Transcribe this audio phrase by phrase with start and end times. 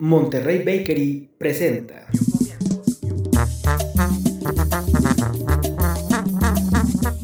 [0.00, 2.06] Monterrey Bakery presenta.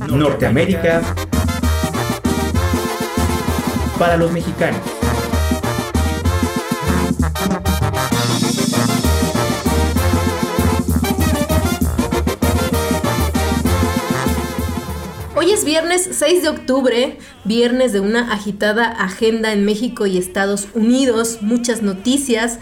[0.09, 1.03] Norteamérica
[3.97, 4.81] para los mexicanos.
[15.37, 20.69] Hoy es viernes 6 de octubre, viernes de una agitada agenda en México y Estados
[20.75, 22.59] Unidos, muchas noticias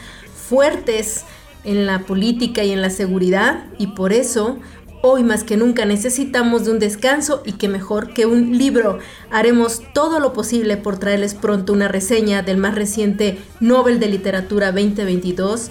[0.48, 1.24] fuertes
[1.64, 4.58] en la política y en la seguridad y por eso
[5.02, 8.98] hoy más que nunca necesitamos de un descanso y que mejor que un libro.
[9.30, 14.70] Haremos todo lo posible por traerles pronto una reseña del más reciente Nobel de Literatura
[14.72, 15.70] 2022,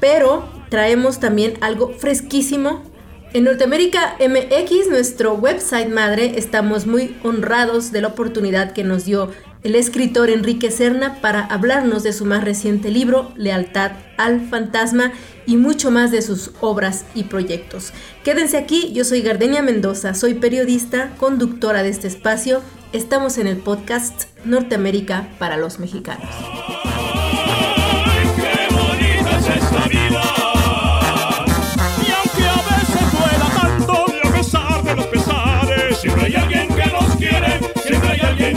[0.00, 2.82] pero traemos también algo fresquísimo
[3.32, 9.30] en Norteamérica MX, nuestro website madre, estamos muy honrados de la oportunidad que nos dio
[9.62, 15.12] el escritor Enrique Serna para hablarnos de su más reciente libro, Lealtad al Fantasma,
[15.46, 17.92] y mucho más de sus obras y proyectos.
[18.22, 22.60] Quédense aquí, yo soy Gardenia Mendoza, soy periodista, conductora de este espacio.
[22.92, 26.28] Estamos en el podcast Norteamérica para los mexicanos.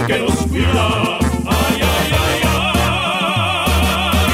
[0.07, 1.19] Que nos cuida.
[1.45, 2.41] Ay, ay, ay,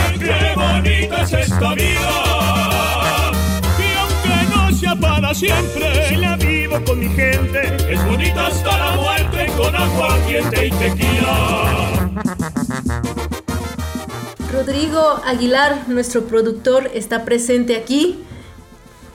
[0.09, 3.31] ay, qué bonita es esta vida.
[3.77, 8.77] Y aunque no sea para siempre, si la vivo con mi gente, es bonita hasta
[8.77, 12.11] la muerte con agua y tequila.
[14.53, 18.23] Rodrigo Aguilar, nuestro productor, está presente aquí.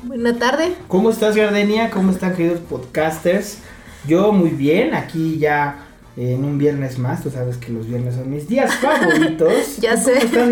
[0.03, 0.75] Buena tarde.
[0.89, 1.91] ¿Cómo estás, Gardenia?
[1.91, 3.59] ¿Cómo están, queridos podcasters?
[4.07, 7.23] Yo muy bien, aquí ya en un viernes más.
[7.23, 9.53] Tú sabes que los viernes son mis días favoritos.
[9.81, 10.15] ya sé.
[10.33, 10.51] ¿Cómo estás,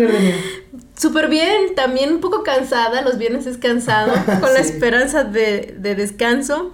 [0.95, 6.71] Súper bien, también un poco cansada, los viernes es cansado, con la esperanza de, descanso.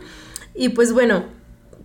[0.53, 1.23] Y pues bueno,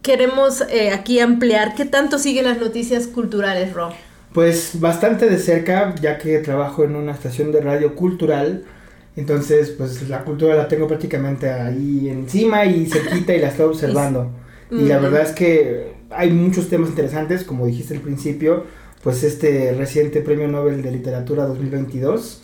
[0.02, 3.90] queremos eh, aquí ampliar qué tanto siguen las noticias culturales, Ro.
[4.32, 8.64] Pues bastante de cerca, ya que trabajo en una estación de radio cultural.
[9.14, 14.30] Entonces, pues la cultura la tengo prácticamente ahí encima y cerquita y la estoy observando.
[14.70, 18.64] y la verdad es que hay muchos temas interesantes, como dijiste al principio,
[19.02, 22.42] pues este reciente Premio Nobel de Literatura 2022.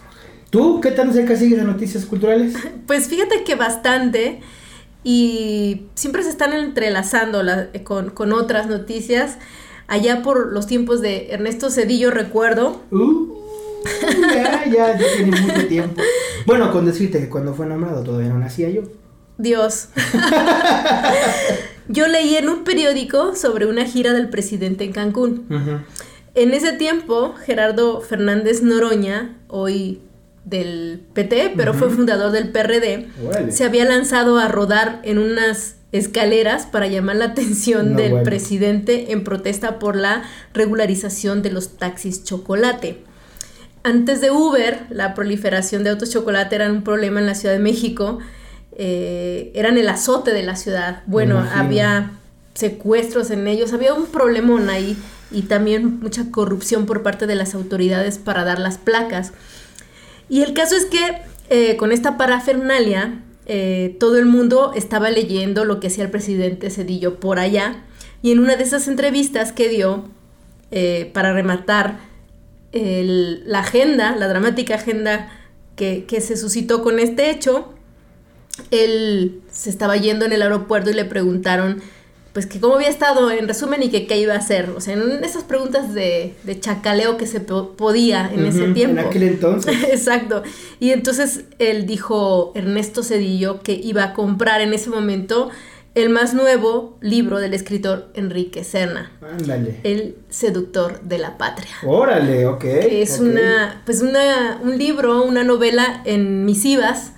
[0.51, 2.55] ¿Tú qué tan cerca sigues las noticias culturales?
[2.87, 4.41] Pues fíjate que bastante
[5.05, 7.43] y siempre se están entrelazando
[7.85, 9.37] con, otras noticias.
[9.87, 12.83] Allá por los tiempos de Ernesto Cedillo recuerdo.
[12.91, 13.35] Uh,
[14.35, 16.03] ya, ya, ya tiene mucho tiempo.
[16.47, 18.83] Bueno, con decirte que cuando fue nombrado todavía no nacía yo.
[19.37, 19.89] Dios.
[21.89, 25.47] Yo leí en un periódico sobre una gira del presidente en Cancún.
[26.35, 30.01] En ese tiempo, Gerardo Fernández Noroña, hoy
[30.45, 33.09] del PT, pero fue fundador del PRD,
[33.51, 39.25] se había lanzado a rodar en unas escaleras para llamar la atención del presidente en
[39.25, 40.23] protesta por la
[40.53, 43.03] regularización de los taxis chocolate.
[43.83, 47.61] Antes de Uber, la proliferación de autos chocolate era un problema en la Ciudad de
[47.61, 48.19] México
[48.81, 51.03] eh, eran el azote de la ciudad.
[51.07, 52.13] Bueno, había
[52.55, 54.97] secuestros en ellos, había un problemón ahí
[55.33, 59.33] y también mucha corrupción por parte de las autoridades para dar las placas.
[60.29, 61.19] Y el caso es que
[61.51, 66.71] eh, con esta parafernalia, eh, todo el mundo estaba leyendo lo que hacía el presidente
[66.71, 67.83] Cedillo por allá.
[68.23, 70.05] Y en una de esas entrevistas que dio,
[71.15, 71.99] para rematar
[72.73, 75.33] la agenda, la dramática agenda
[75.75, 77.73] que, que se suscitó con este hecho,
[78.71, 81.83] él se estaba yendo en el aeropuerto y le preguntaron
[82.33, 84.71] pues que cómo había estado en resumen y que qué iba a hacer.
[84.71, 89.01] O sea, en esas preguntas de, chacaleo que se podía en ese tiempo.
[89.01, 89.75] En aquel entonces.
[89.91, 90.43] Exacto.
[90.79, 95.51] Y entonces él dijo, Ernesto Cedillo, que iba a comprar en ese momento
[95.97, 99.11] el más nuevo libro del escritor Enrique Serna.
[99.21, 99.81] Ándale.
[99.83, 101.73] El seductor de la patria.
[101.85, 102.61] Órale, ok.
[102.61, 107.13] Que es una, pues una, un libro, una novela en misivas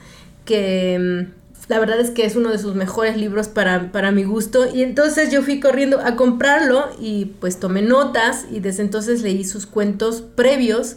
[0.51, 4.25] que mm, la verdad es que es uno de sus mejores libros para, para, mi
[4.25, 4.67] gusto.
[4.75, 9.45] Y entonces yo fui corriendo a comprarlo y pues tomé notas y desde entonces leí
[9.45, 10.97] sus cuentos previos.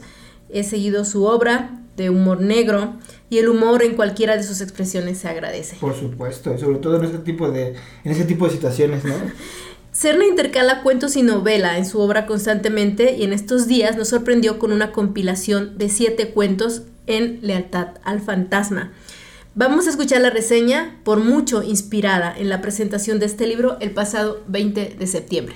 [0.50, 2.96] He seguido su obra de humor negro
[3.30, 5.76] y el humor en cualquiera de sus expresiones se agradece.
[5.80, 9.14] Por supuesto, sobre todo en ese tipo de, en ese tipo de situaciones, ¿no?
[9.92, 14.58] Cerna intercala cuentos y novela en su obra constantemente y en estos días nos sorprendió
[14.58, 18.92] con una compilación de siete cuentos en Lealtad al Fantasma
[19.56, 23.92] Vamos a escuchar la reseña, por mucho inspirada en la presentación de este libro el
[23.92, 25.56] pasado 20 de septiembre.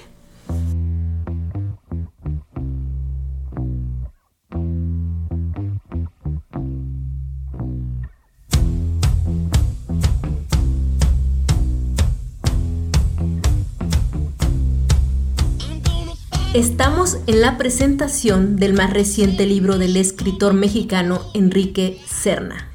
[16.53, 22.71] Estamos en la presentación del más reciente libro del escritor mexicano Enrique Cerna,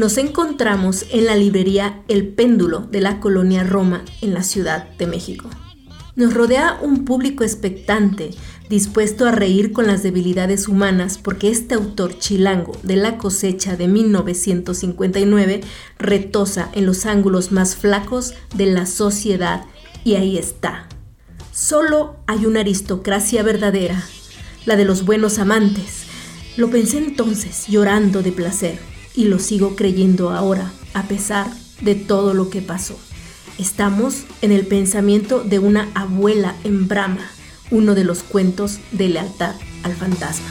[0.00, 5.06] nos encontramos en la librería El Péndulo de la colonia Roma en la Ciudad de
[5.06, 5.50] México.
[6.16, 8.30] Nos rodea un público expectante,
[8.70, 13.88] dispuesto a reír con las debilidades humanas porque este autor chilango de la cosecha de
[13.88, 15.60] 1959
[15.98, 19.66] retosa en los ángulos más flacos de la sociedad
[20.02, 20.88] y ahí está,
[21.52, 24.02] Solo hay una aristocracia verdadera,
[24.64, 26.04] la de los buenos amantes.
[26.56, 28.78] Lo pensé entonces, llorando de placer,
[29.20, 31.46] y lo sigo creyendo ahora, a pesar
[31.82, 32.98] de todo lo que pasó.
[33.58, 37.30] Estamos en el pensamiento de una abuela en Brahma,
[37.70, 40.48] uno de los cuentos de lealtad al fantasma.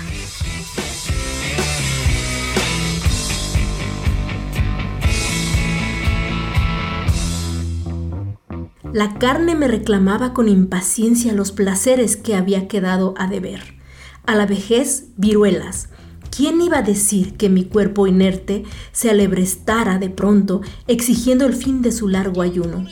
[8.93, 13.79] La carne me reclamaba con impaciencia los placeres que había quedado a deber.
[14.27, 15.89] A la vejez, viruelas.
[16.39, 18.63] ¿Quién iba a decir que mi cuerpo inerte
[18.93, 22.85] se alebrestara de pronto, exigiendo el fin de su largo ayuno?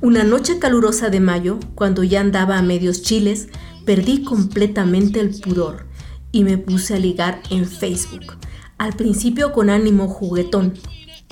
[0.00, 3.48] Una noche calurosa de mayo, cuando ya andaba a medios chiles,
[3.84, 5.88] perdí completamente el pudor
[6.30, 8.36] y me puse a ligar en Facebook.
[8.78, 10.74] Al principio con ánimo juguetón,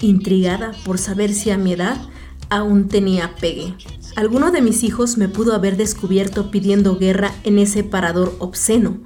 [0.00, 1.96] intrigada por saber si a mi edad
[2.52, 3.74] aún tenía pegue.
[4.14, 8.98] Alguno de mis hijos me pudo haber descubierto pidiendo guerra en ese parador obsceno.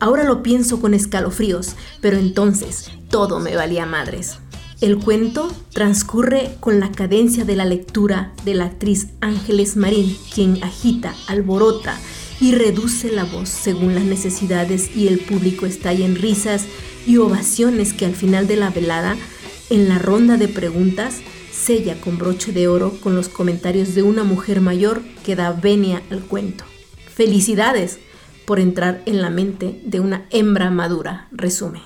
[0.00, 4.38] Ahora lo pienso con escalofríos, pero entonces todo me valía madres.
[4.80, 10.64] El cuento transcurre con la cadencia de la lectura de la actriz Ángeles Marín, quien
[10.64, 11.98] agita, alborota
[12.40, 16.64] y reduce la voz según las necesidades y el público estalla en risas
[17.06, 19.14] y ovaciones que al final de la velada,
[19.68, 21.20] en la ronda de preguntas,
[21.64, 26.02] sella con broche de oro con los comentarios de una mujer mayor que da venia
[26.10, 26.64] al cuento.
[27.08, 28.00] Felicidades
[28.44, 31.80] por entrar en la mente de una hembra madura, resume.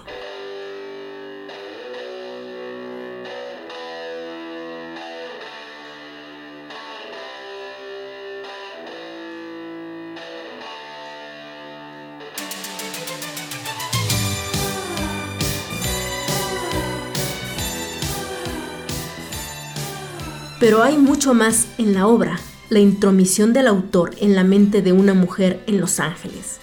[20.61, 24.93] Pero hay mucho más en la obra, la intromisión del autor en la mente de
[24.93, 26.59] una mujer en Los Ángeles,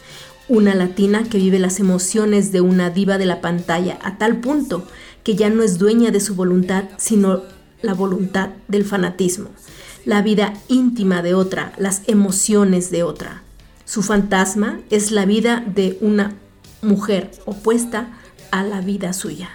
[0.50, 4.86] una latina que vive las emociones de una diva de la pantalla a tal punto
[5.24, 7.44] que ya no es dueña de su voluntad, sino
[7.82, 9.50] la voluntad del fanatismo,
[10.04, 13.44] la vida íntima de otra, las emociones de otra.
[13.86, 16.34] Su fantasma es la vida de una
[16.82, 18.10] mujer opuesta
[18.52, 19.52] a la vida suya.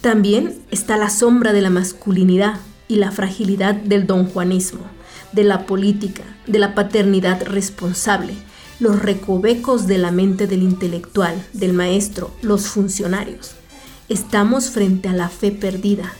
[0.00, 2.54] También está la sombra de la masculinidad,
[2.88, 4.80] y la fragilidad del donjuanismo,
[5.32, 8.34] de la política, de la paternidad responsable,
[8.78, 13.52] los recovecos de la mente del intelectual, del maestro, los funcionarios.
[14.08, 16.12] Estamos frente a la fe perdida,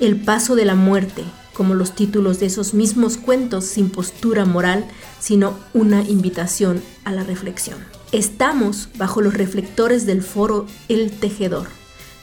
[0.00, 4.86] el paso de la muerte, como los títulos de esos mismos cuentos sin postura moral,
[5.18, 7.78] sino una invitación a la reflexión.
[8.12, 11.66] Estamos bajo los reflectores del foro El Tejedor,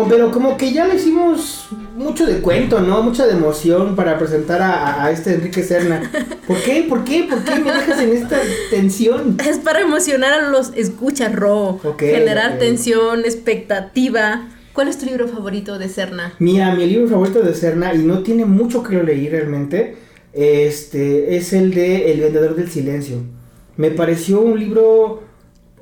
[0.09, 3.03] Pero como que ya lo hicimos mucho de cuento, ¿no?
[3.03, 6.01] Mucha de emoción para presentar a, este Enrique Serna.
[6.47, 6.85] ¿Por qué?
[6.89, 7.27] ¿Por qué?
[7.29, 8.39] ¿Por qué me dejas en esta
[8.71, 9.37] tensión?
[9.47, 11.79] Es para emocionar a los escuchas, Ro.
[11.99, 14.47] generar tensión, expectativa.
[14.73, 16.33] ¿Cuál es tu libro favorito de Serna?
[16.39, 19.97] Mira, mi libro favorito de Serna, y no tiene mucho que lo leí realmente,
[20.33, 23.17] este, es el de El vendedor del silencio.
[23.77, 25.21] Me pareció un libro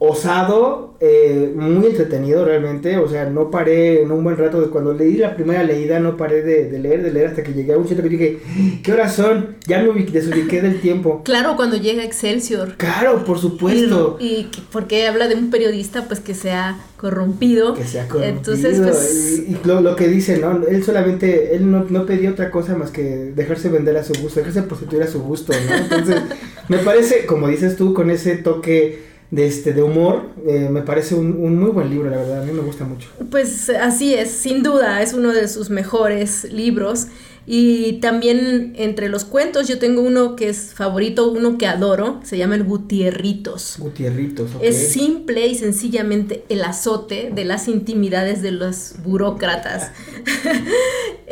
[0.04, 4.96] osado, eh, muy entretenido realmente, o sea, no paré en un buen rato, de cuando
[4.96, 7.88] leí la primera leída no paré de, leer, de leer hasta que llegué a un
[7.88, 8.40] sitio que dije,
[8.82, 9.58] ¿qué horas son?
[9.68, 11.22] Ya me desubiqué del tiempo.
[11.24, 12.78] Claro, cuando llega Excelsior.
[12.78, 14.18] Claro, por supuesto.
[14.20, 17.76] Y, porque habla de un periodista pues que se ha corrompido.
[17.76, 18.38] Que se ha corrompido.
[18.38, 19.44] Entonces, pues...
[19.48, 20.66] Y, lo, que dice, ¿no?
[20.68, 23.04] Él solamente, él no, no pedía otra cosa más que
[23.36, 25.76] dejarse vender a su gusto, dejarse prostituir a su gusto, ¿no?
[25.76, 26.24] Entonces,
[26.70, 31.16] me parece, como dices tú, con ese toque de, este, de humor, eh, me parece
[31.16, 33.10] un, muy buen libro, la verdad, a mí me gusta mucho.
[33.30, 37.08] Pues así es, sin duda, es uno de sus mejores libros.
[37.48, 42.38] Y también entre los cuentos yo tengo uno que es favorito, uno que adoro, se
[42.38, 43.76] llama el Gutierritos.
[43.80, 44.62] Gutierritos, ok.
[44.62, 49.92] Es simple y sencillamente el azote de las intimidades de los burócratas.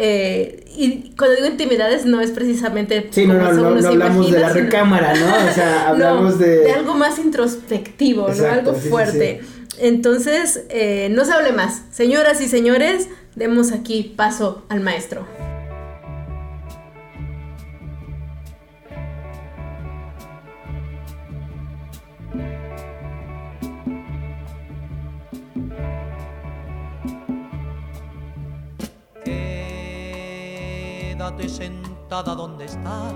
[0.01, 3.09] Eh, y cuando digo intimidades no es precisamente...
[3.11, 5.25] Sí, no, no, no, hablamos de la recámara, ¿no?
[5.25, 6.59] O sea, hablamos de...
[6.59, 8.45] De algo más introspectivo, ¿no?
[8.45, 9.41] Algo fuerte.
[9.77, 11.81] Entonces, eh, no se hable más.
[11.91, 15.27] Señoras y señores, demos aquí paso al maestro.
[31.47, 33.13] Sentada donde estás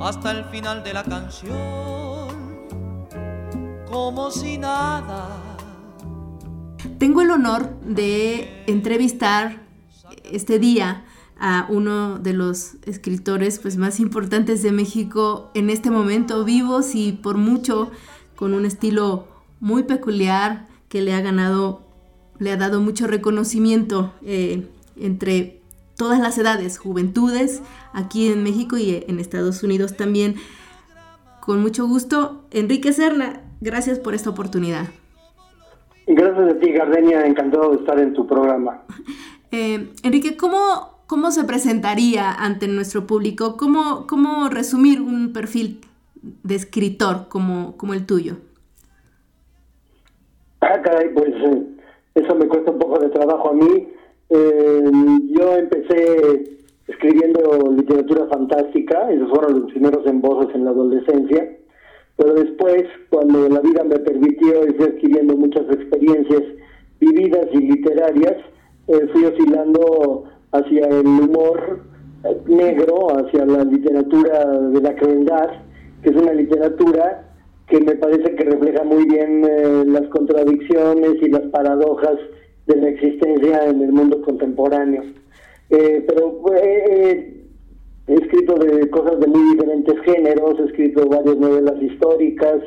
[0.00, 2.28] hasta el final de la canción,
[3.90, 5.56] como si nada.
[6.98, 9.62] Tengo el honor de entrevistar
[10.30, 11.04] este día
[11.38, 17.12] a uno de los escritores pues, más importantes de México en este momento, vivos y
[17.12, 17.90] por mucho
[18.36, 19.26] con un estilo
[19.60, 21.80] muy peculiar que le ha ganado,
[22.38, 25.55] le ha dado mucho reconocimiento eh, entre
[25.96, 27.62] todas las edades, juventudes,
[27.92, 30.36] aquí en México y en Estados Unidos también.
[31.40, 34.86] Con mucho gusto, Enrique Serna, gracias por esta oportunidad.
[36.06, 38.82] Gracias a ti, Gardenia, encantado de estar en tu programa.
[39.52, 40.58] Eh, Enrique, ¿cómo,
[41.06, 43.56] ¿cómo se presentaría ante nuestro público?
[43.56, 45.82] ¿Cómo, cómo resumir un perfil
[46.14, 48.38] de escritor como, como el tuyo?
[50.60, 51.62] Ah, caray, pues eh,
[52.16, 53.88] eso me cuesta un poco de trabajo a mí.
[54.30, 54.90] Eh,
[55.38, 61.56] yo empecé escribiendo literatura fantástica, esos fueron los primeros voces en la adolescencia,
[62.16, 66.42] pero después, cuando la vida me permitió y fui adquiriendo muchas experiencias
[66.98, 68.36] vividas y literarias,
[68.88, 71.80] eh, fui oscilando hacia el humor
[72.24, 75.50] eh, negro, hacia la literatura de la crueldad,
[76.02, 77.26] que es una literatura
[77.68, 82.16] que me parece que refleja muy bien eh, las contradicciones y las paradojas
[82.66, 85.02] de la existencia en el mundo contemporáneo.
[85.70, 87.44] Eh, pero eh,
[88.06, 92.62] he escrito de cosas de muy diferentes géneros, he escrito varias novelas históricas,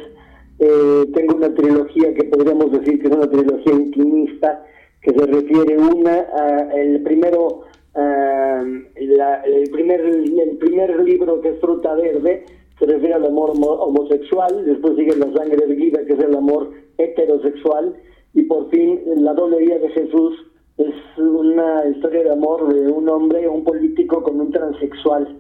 [0.60, 4.66] eh, tengo una trilogía que podríamos decir que es una trilogía intimista,
[5.02, 7.64] que se refiere una a el primero
[7.96, 12.46] el primer el primer libro que es Fruta Verde
[12.78, 17.96] se refiere al amor homosexual, después sigue La sangre erguida que es el amor heterosexual
[18.34, 20.46] y por fin la doble vida de Jesús
[20.78, 25.38] es una historia de amor de un hombre, un político con un transexual.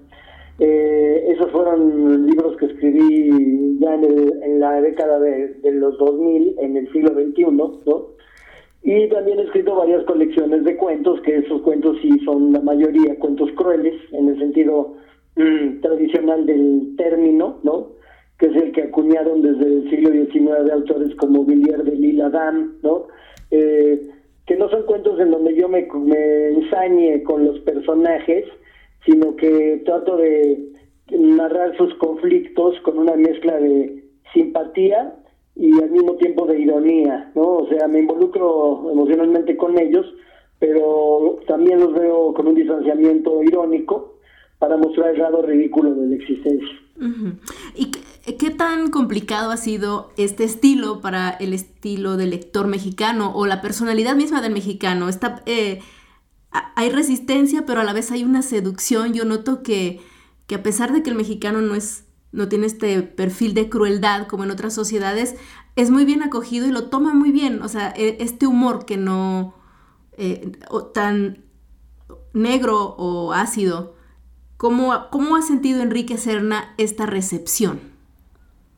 [0.59, 4.03] Eh, esos fueron libros que escribí ya en,
[4.43, 7.79] en la década de, los 2000, en el siglo XXI, ¿no?
[8.83, 13.17] Y también he escrito varias colecciones de cuentos, que esos cuentos sí son la mayoría
[13.19, 14.95] cuentos crueles, en el sentido
[15.37, 17.98] mm, tradicional del término, ¿no?
[18.39, 22.23] Que es el que acuñaron desde el siglo XIX de autores como Villiers de Lille
[22.23, 23.07] Adam, ¿no?
[23.51, 24.09] Eh,
[24.47, 28.45] que no son cuentos en donde yo me, me ensañe con los personajes,
[29.05, 30.69] sino que trato de
[31.11, 34.03] narrar sus conflictos con una mezcla de
[34.33, 35.15] simpatía
[35.55, 37.57] y al mismo tiempo de ironía, ¿no?
[37.57, 40.05] O sea, me involucro emocionalmente con ellos,
[40.59, 44.15] pero también los veo con un distanciamiento irónico
[44.59, 46.79] para mostrar el lado ridículo de la existencia.
[47.75, 47.91] ¿Y
[48.23, 53.61] qué, tan complicado ha sido este estilo para el estilo del lector mexicano o la
[53.61, 55.09] personalidad misma del mexicano?
[55.09, 55.81] Está, eh,
[56.51, 59.13] hay resistencia, pero a la vez hay una seducción.
[59.13, 60.01] Yo noto que,
[60.47, 64.27] que a pesar de que el mexicano no es no tiene este perfil de crueldad
[64.27, 65.35] como en otras sociedades,
[65.75, 67.61] es muy bien acogido y lo toma muy bien.
[67.63, 69.55] O sea, e, este humor que no
[70.13, 70.51] eh,
[70.93, 71.45] tan
[72.33, 73.95] negro o ácido.
[74.57, 77.79] ¿Cómo, ¿Cómo ha sentido Enrique Serna esta recepción?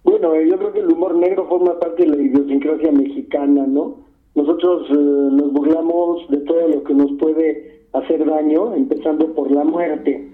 [0.04, 3.98] Bueno, yo creo que el humor negro forma parte de la idiosincrasia mexicana, ¿no?
[4.34, 9.64] Nosotros eh, nos burlamos de todo lo que nos puede hacer daño, empezando por la
[9.64, 10.28] muerte.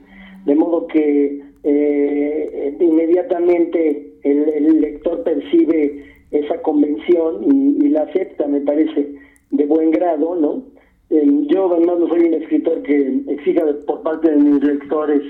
[0.45, 9.15] De modo que eh, inmediatamente el, lector percibe esa convención y, la acepta, me parece,
[9.51, 10.63] de buen grado, ¿no?
[11.09, 15.21] Eh, yo además no soy un escritor que exija por parte de mis lectores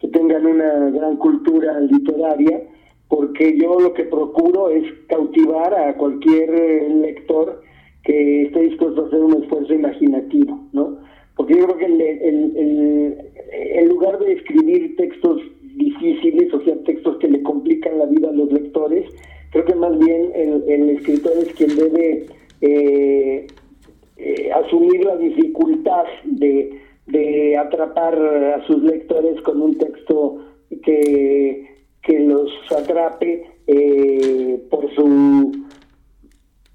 [0.00, 2.62] que tengan una gran cultura literaria,
[3.08, 7.62] porque yo lo que procuro es cautivar a cualquier eh, lector
[8.02, 10.98] que esté dispuesto a hacer un esfuerzo imaginativo, ¿no?
[11.36, 15.42] Porque yo creo que el, en lugar de escribir textos
[15.76, 19.04] difíciles, o sea, textos que le complican la vida a los lectores,
[19.50, 22.26] creo que más bien el, escritor es quien debe
[22.62, 23.46] eh,
[24.16, 30.38] eh, asumir la dificultad de, de atrapar a sus lectores con un texto
[30.82, 31.75] que
[32.06, 35.66] que los atrape eh, por su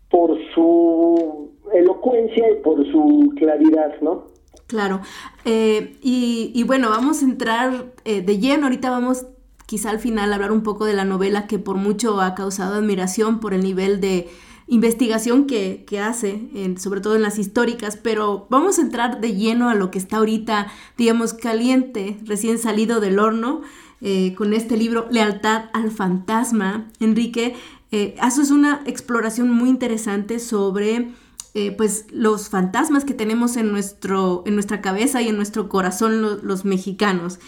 [0.09, 4.27] por su elocuencia y por su claridad, ¿no?
[4.67, 4.99] Claro.
[5.45, 8.65] Eh, y, bueno, vamos a entrar eh, de lleno.
[8.65, 9.25] Ahorita vamos
[9.65, 12.75] quizá al final a hablar un poco de la novela que por mucho ha causado
[12.75, 14.27] admiración por el nivel de
[14.67, 16.41] investigación que, que hace,
[16.77, 20.17] sobre todo en las históricas, pero vamos a entrar de lleno a lo que está
[20.17, 23.61] ahorita, digamos, caliente, recién salido del horno.
[24.01, 26.89] Eh, con este libro, Lealtad al Fantasma.
[26.99, 27.55] Enrique,
[27.91, 31.11] eh, haces una exploración muy interesante sobre
[31.53, 36.21] eh, pues los fantasmas que tenemos en, nuestro, en nuestra cabeza y en nuestro corazón
[36.41, 37.39] los mexicanos.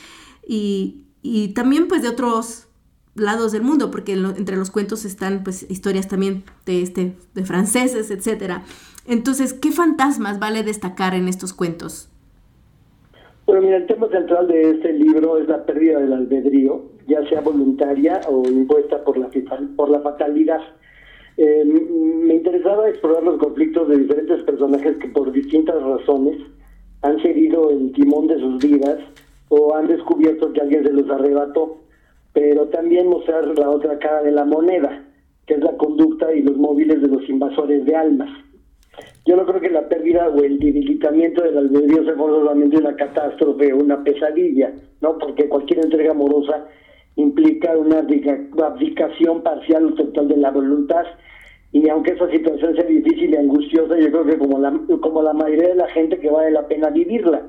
[0.47, 0.99] Y,
[1.55, 2.67] también pues de otros
[3.15, 8.11] lados del mundo, porque entre los cuentos están pues historias también de, este, de franceses,
[8.11, 8.61] etc.
[9.05, 12.09] Entonces, ¿qué fantasmas vale destacar en estos cuentos?
[13.45, 17.41] Bueno, mira, el tema central de este libro es la pérdida del albedrío, ya sea
[17.41, 19.29] voluntaria o impuesta por la,
[19.75, 20.61] por la fatalidad.
[21.35, 26.37] Eh, me interesaba explorar los conflictos de diferentes personajes que por distintas razones
[27.01, 28.99] han cedido el timón de sus vidas
[29.49, 31.79] o han descubierto que alguien se los arrebató,
[32.31, 35.03] pero también mostrar la otra cara de la moneda,
[35.47, 38.29] que es la conducta y los móviles de los invasores de almas.
[39.25, 43.73] Yo no creo que la pérdida o el debilitamiento del albedrío sea forzosamente una catástrofe
[43.73, 45.17] o una pesadilla, ¿no?
[45.17, 46.67] Porque cualquier entrega amorosa
[47.15, 51.05] implica una abdicación parcial o total de la voluntad
[51.73, 55.33] y aunque esa situación sea difícil y angustiosa, yo creo que como la, como la
[55.33, 57.41] mayoría de la gente que vale la pena vivirla.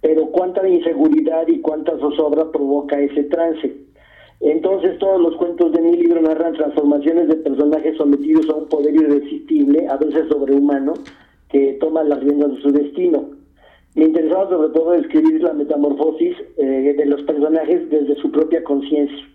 [0.00, 3.85] Pero cuánta inseguridad y cuánta zozobra provoca ese trance.
[4.40, 8.94] Entonces todos los cuentos de mi libro narran transformaciones de personajes sometidos a un poder
[8.94, 10.94] irresistible, a veces sobrehumano,
[11.48, 13.30] que toma las riendas de su destino.
[13.94, 19.26] Me interesaba sobre todo escribir la metamorfosis eh, de los personajes desde su propia conciencia,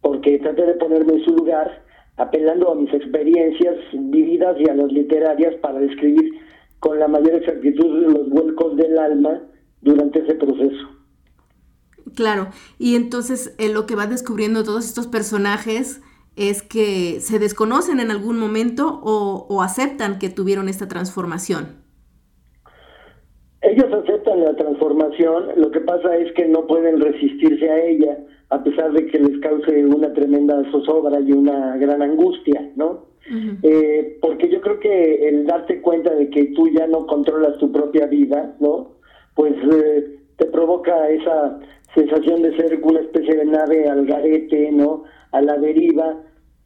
[0.00, 1.82] porque traté de ponerme en su lugar,
[2.16, 6.32] apelando a mis experiencias vividas y a las literarias para describir
[6.78, 9.40] con la mayor exactitud los vuelcos del alma
[9.82, 10.23] durante.
[12.14, 12.48] Claro,
[12.78, 16.00] y entonces eh, lo que va descubriendo todos estos personajes
[16.36, 21.82] es que se desconocen en algún momento o, aceptan que tuvieron esta transformación.
[23.62, 28.18] Ellos aceptan la transformación, lo que pasa es que no pueden resistirse a ella,
[28.50, 33.06] a pesar de que les cause una tremenda zozobra y una gran angustia, ¿no?
[33.62, 37.72] Eh, porque yo creo que el darte cuenta de que tú ya no controlas tu
[37.72, 38.96] propia vida, ¿no?
[39.34, 41.58] Pues eh, te provoca esa
[41.94, 45.04] sensación de ser una especie de nave al garete, ¿no?
[45.32, 46.16] A la deriva,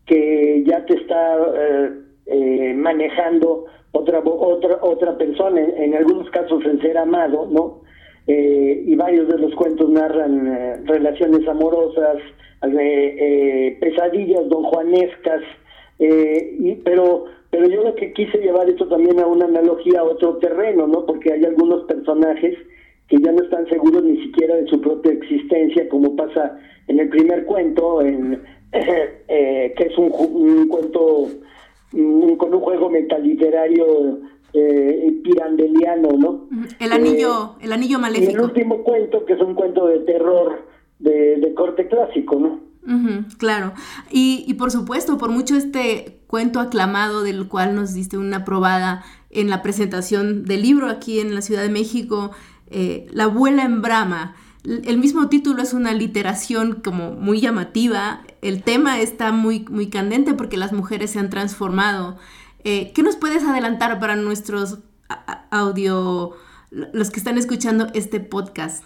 [0.06, 1.90] que ya te está eh,
[2.26, 7.82] eh, manejando otra otra otra persona, en, algunos casos el ser amado, ¿no?
[8.26, 12.16] Eh, y varios de los cuentos narran relaciones amorosas,
[13.80, 15.42] pesadillas don Juanescas,
[15.98, 20.36] y, pero pero yo lo que quise llevar esto también a una analogía a otro
[20.36, 21.06] terreno, ¿no?
[21.06, 22.58] Porque hay algunos personajes
[23.08, 27.08] que ya no están seguros ni siquiera de su propia existencia, como pasa en el
[27.08, 28.42] primer cuento, en,
[28.72, 31.28] eh, que es un, cuento
[31.90, 34.20] con un juego metaliterario
[34.52, 36.48] eh, pirandeliano, ¿no?
[36.78, 38.32] El anillo, eh, el anillo maléfico.
[38.32, 40.66] Y el último cuento, que es un cuento de terror
[40.98, 42.68] de, corte clásico, ¿no?
[43.38, 43.74] claro,
[44.10, 49.04] y, y por supuesto, por mucho este cuento aclamado del cual nos diste una probada
[49.30, 52.30] en la presentación del libro aquí en la Ciudad de México,
[52.70, 54.36] eh, la abuela en Brahma.
[54.64, 58.22] El mismo título es una literación como muy llamativa.
[58.42, 62.16] El tema está muy, muy candente porque las mujeres se han transformado.
[62.64, 64.78] Eh, ¿Qué nos puedes adelantar para nuestros
[65.50, 66.32] audio
[66.70, 68.84] los que están escuchando este podcast?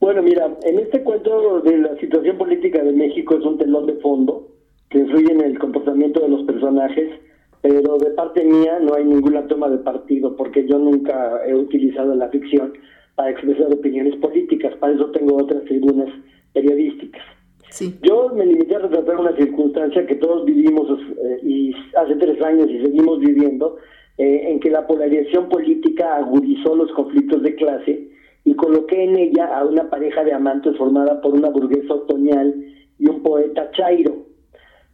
[0.00, 3.94] Bueno, mira, en este cuento de la situación política de México es un telón de
[4.00, 4.48] fondo
[4.90, 7.20] que influye en el comportamiento de los personajes,
[7.62, 12.14] pero de parte mía no hay ninguna toma de partido, porque yo nunca he utilizado
[12.14, 12.72] la ficción
[13.14, 16.08] para expresar opiniones políticas, para eso tengo otras tribunas
[16.52, 17.22] periodísticas.
[17.70, 17.94] Sí.
[18.02, 22.68] Yo me limité a retratar una circunstancia que todos vivimos eh, y hace tres años
[22.70, 23.76] y seguimos viviendo,
[24.18, 28.08] eh, en que la polarización política agudizó los conflictos de clase
[28.44, 32.54] y coloqué en ella a una pareja de amantes formada por una burguesa otoñal
[32.98, 34.31] y un poeta chairo.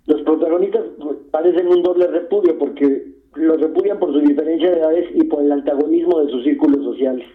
[0.09, 5.07] Los protagonistas pues, parecen un doble repudio porque los repudian por su diferencia de edades
[5.15, 7.27] y por el antagonismo de sus círculos sociales.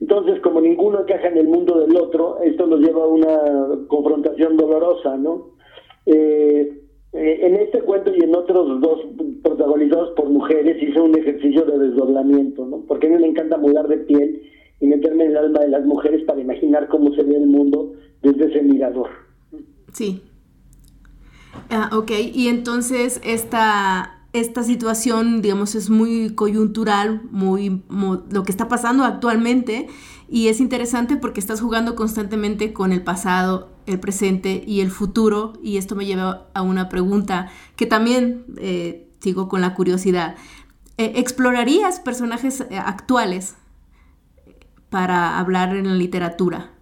[0.00, 4.56] Entonces, como ninguno encaja en el mundo del otro, esto nos lleva a una confrontación
[4.56, 5.48] dolorosa, ¿no?
[6.06, 6.80] Eh,
[7.12, 9.00] eh, en este cuento y en otros dos
[9.42, 12.84] protagonizados por mujeres hice un ejercicio de desdoblamiento, ¿no?
[12.86, 14.42] Porque a mí me encanta mudar de piel
[14.80, 17.94] y meterme en el alma de las mujeres para imaginar cómo se ve el mundo
[18.22, 19.08] desde ese mirador.
[19.92, 20.22] Sí.
[21.70, 28.68] Ah, ok, y entonces esta esta situación, digamos, es muy coyuntural, muy, lo que está
[28.68, 29.88] pasando actualmente
[30.28, 35.54] y es interesante porque estás jugando constantemente con el pasado, el presente y el futuro
[35.62, 40.36] y esto me lleva a una pregunta que también eh, sigo con la curiosidad.
[40.98, 43.54] Eh, ¿Explorarías personajes eh, actuales
[44.90, 46.72] para hablar en la literatura?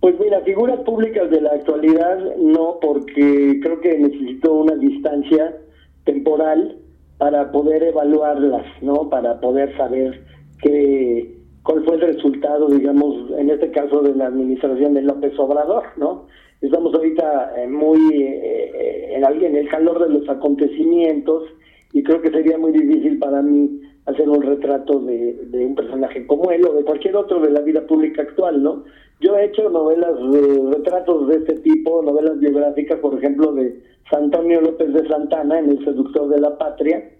[0.00, 5.56] Pues mira, figuras públicas de la actualidad no, porque creo que necesito una distancia
[6.04, 6.78] temporal
[7.18, 9.08] para poder evaluarlas, ¿no?
[9.08, 10.20] Para poder saber
[10.62, 15.84] qué, cuál fue el resultado, digamos, en este caso de la administración de López Obrador,
[15.96, 16.26] ¿no?
[16.60, 21.44] Estamos ahorita eh, muy eh, en, en el calor de los acontecimientos
[21.92, 26.50] y creo que sería muy difícil para mí hacer un retrato de un personaje como
[26.52, 28.84] él o de cualquier otro de la vida pública actual, ¿no?
[29.20, 34.60] Yo he hecho novelas, de, retratos de este tipo, novelas biográficas, por ejemplo, de Antonio
[34.60, 37.10] López de Santana en El seductor de la patria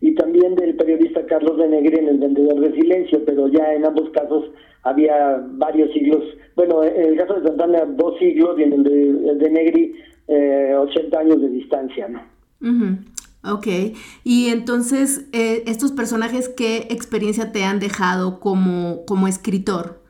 [0.00, 3.86] y también del periodista Carlos de Negri en El vendedor de silencio, pero ya en
[3.86, 4.50] ambos casos
[4.82, 6.22] había varios siglos,
[6.56, 9.94] bueno, en el caso de Santana dos siglos y en el de, de Negri
[10.28, 12.20] eh, 80 años de distancia, ¿no?
[13.46, 13.66] Ok,
[14.24, 20.03] y entonces, eh, estos personajes, ¿qué experiencia te han dejado como, como escritor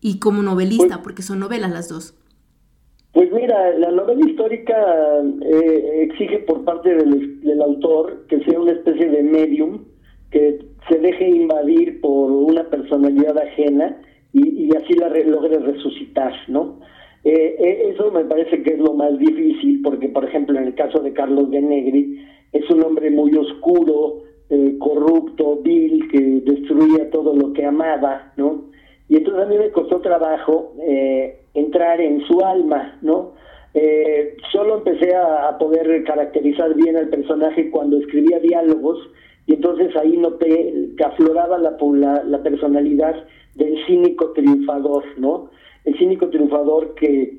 [0.00, 0.86] y como novelista?
[0.86, 2.14] Pues porque son novelas las dos.
[3.12, 4.76] Pues mira, la novela histórica
[5.42, 9.84] eh, exige por parte del, del, autor que sea una especie de medium,
[10.30, 10.58] que
[10.88, 14.00] se deje invadir por una personalidad ajena
[14.32, 16.78] y, y así la re, logre resucitar, ¿no?
[17.24, 20.74] Eh, eh, eso me parece que es lo más difícil, porque por ejemplo en el
[20.74, 27.10] caso de Carlos de Negri, es un hombre muy oscuro, eh, corrupto, vil, que destruía
[27.10, 28.70] todo lo que amaba, ¿no?
[29.08, 33.32] Y entonces a mí me costó trabajo eh, entrar en su alma, ¿no?
[33.74, 38.98] Eh, solo empecé a, poder caracterizar bien al personaje cuando escribía diálogos
[39.46, 43.14] y entonces ahí noté que afloraba la, la, la personalidad
[43.54, 45.50] del cínico triunfador, ¿no?
[45.84, 47.38] El cínico triunfador que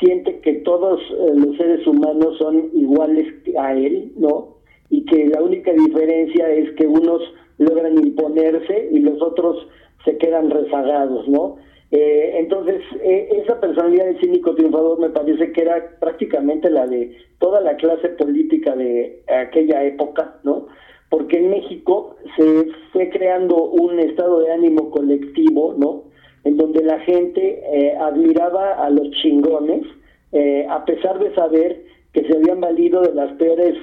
[0.00, 3.26] siente que todos eh, los seres humanos son iguales
[3.58, 4.56] a él, ¿no?
[4.90, 7.22] Y que la única diferencia es que unos
[7.58, 9.66] logran imponerse y los otros
[10.06, 11.56] se quedan rezagados, ¿no?
[11.90, 17.16] Eh, entonces, eh, esa personalidad del cínico triunfador me parece que era prácticamente la de
[17.38, 20.66] toda la clase política de aquella época, ¿no?
[21.10, 26.04] Porque en México se fue creando un estado de ánimo colectivo, ¿no?
[26.44, 29.86] En donde la gente eh, admiraba a los chingones,
[30.32, 33.74] eh, a pesar de saber que se habían valido de las peores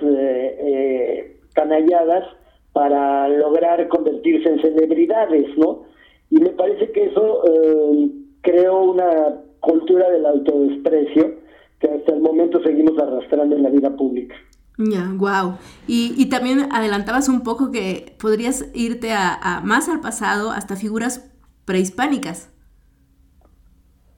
[1.54, 2.26] canalladas
[2.74, 5.93] para lograr convertirse en celebridades, ¿no?
[6.34, 8.10] Y me parece que eso eh,
[8.42, 11.36] creó una cultura del autodesprecio
[11.80, 14.34] que hasta el momento seguimos arrastrando en la vida pública.
[14.80, 15.58] Ya, wow.
[15.88, 20.76] Y, y, también adelantabas un poco que podrías irte a, a, más al pasado, hasta
[20.76, 21.32] figuras
[21.66, 22.52] prehispánicas.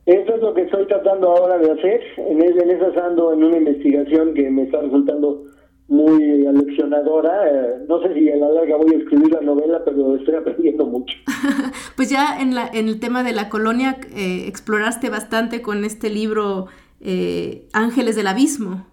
[0.05, 1.99] Eso es lo que estoy tratando ahora de hacer.
[2.15, 5.43] En, en esas ando en una investigación que me está resultando
[5.87, 7.47] muy aleccionadora.
[7.49, 10.85] Eh, no sé si a la larga voy a escribir la novela, pero estoy aprendiendo
[10.85, 11.15] mucho.
[11.95, 16.09] pues ya en, la, en el tema de la colonia eh, exploraste bastante con este
[16.09, 16.67] libro
[17.01, 18.87] eh, Ángeles del Abismo.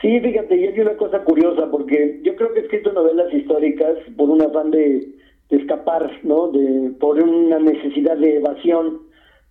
[0.00, 3.96] Sí, fíjate, y hay una cosa curiosa, porque yo creo que he escrito novelas históricas
[4.16, 5.08] por un afán de,
[5.50, 6.48] de escapar, ¿no?
[6.52, 9.00] De, por una necesidad de evasión,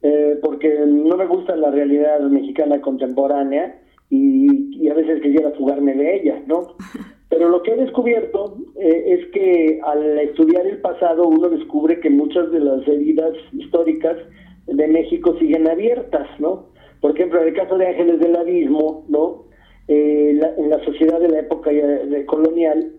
[0.02, 5.94] eh, porque no me gusta la realidad mexicana contemporánea y, y, a veces quisiera fugarme
[5.94, 6.76] de ella, ¿no?
[7.30, 12.10] Pero lo que he descubierto eh, es que al estudiar el pasado uno descubre que
[12.10, 14.18] muchas de las heridas históricas
[14.66, 16.68] de México siguen abiertas, ¿no?
[17.02, 19.44] Por ejemplo, en el caso de Ángeles del Abismo, ¿no?
[19.88, 21.72] Eh, en la sociedad de la época
[22.26, 22.94] colonial,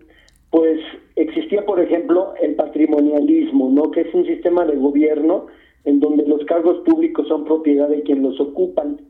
[0.51, 0.79] pues
[1.15, 3.91] existía, por ejemplo, el patrimonialismo, ¿no?
[3.91, 5.47] Que es un sistema de gobierno
[5.85, 9.01] en donde los cargos públicos son propiedad de quien los ocupan.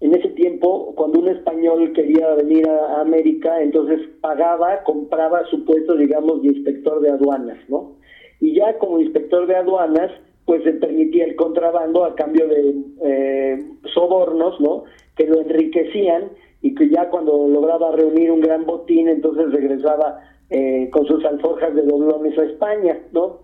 [0.00, 5.96] En ese tiempo, cuando un español quería venir a América, entonces pagaba, compraba su puesto,
[5.96, 7.96] digamos, de inspector de aduanas, ¿no?
[8.40, 10.12] Y ya como inspector de aduanas,
[10.44, 14.84] pues se permitía el contrabando a cambio de eh, sobornos, ¿no?
[15.16, 16.30] Que lo enriquecían
[16.62, 21.74] y que ya cuando lograba reunir un gran botín, entonces regresaba eh, con sus alforjas
[21.74, 23.40] de doblones a España, ¿no?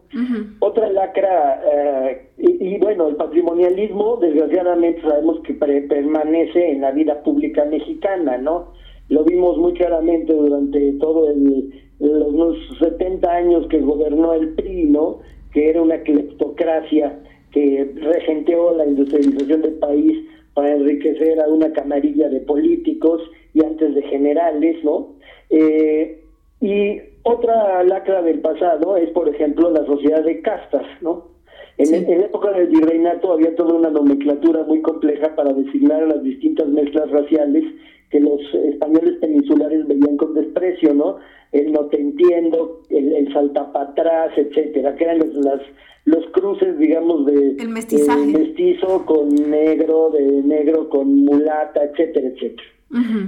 [0.60, 7.64] Otra lacra, eh, y, bueno, el patrimonialismo, desgraciadamente sabemos que permanece en la vida pública
[7.64, 8.72] mexicana, ¿no?
[9.08, 15.20] Lo vimos muy claramente durante todo el, los 70 años que gobernó el PRI, ¿no?
[15.54, 17.20] que era una cleptocracia
[17.52, 23.22] que regenteó la industrialización del país para enriquecer a una camarilla de políticos
[23.54, 25.14] y antes de generales, ¿no?
[25.50, 26.23] Eh,
[26.64, 31.28] y otra lacra del pasado es, por ejemplo, la sociedad de castas, ¿no?
[31.76, 36.22] En, en, época del virreinato había toda una nomenclatura muy compleja para designar a las
[36.22, 37.64] distintas mezclas raciales
[38.10, 41.18] que los españoles peninsulares veían con desprecio, ¿no?
[41.52, 45.60] El no te entiendo, el, el saltapatrás, etcétera, que eran los, las,
[46.06, 48.24] los cruces, digamos, de el mestizaje.
[48.24, 52.68] mestizo con negro, de negro con mulata, etcétera, etcétera.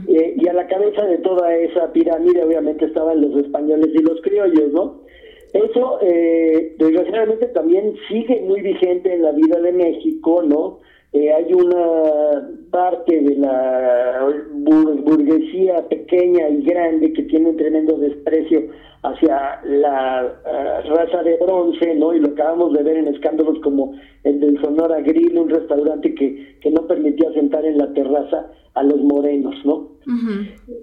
[0.09, 4.21] Eh, y a la cabeza de toda esa pirámide obviamente estaban los españoles y los
[4.23, 5.01] criollos, ¿no?
[5.53, 10.81] Eso, eh, desgraciadamente, también sigue muy vigente en la vida de México, ¿no?
[11.17, 14.29] Eh, hay una parte de la
[15.03, 18.65] burguesía pequeña y grande que tiene un tremendo desprecio
[19.03, 22.13] hacia la eh, raza de bronce, ¿no?
[22.13, 26.59] Y lo acabamos de ver en escándalos como el del Sonora Grill, un restaurante que,
[26.61, 29.97] que no permitía sentar en la terraza a los morenos, ¿no?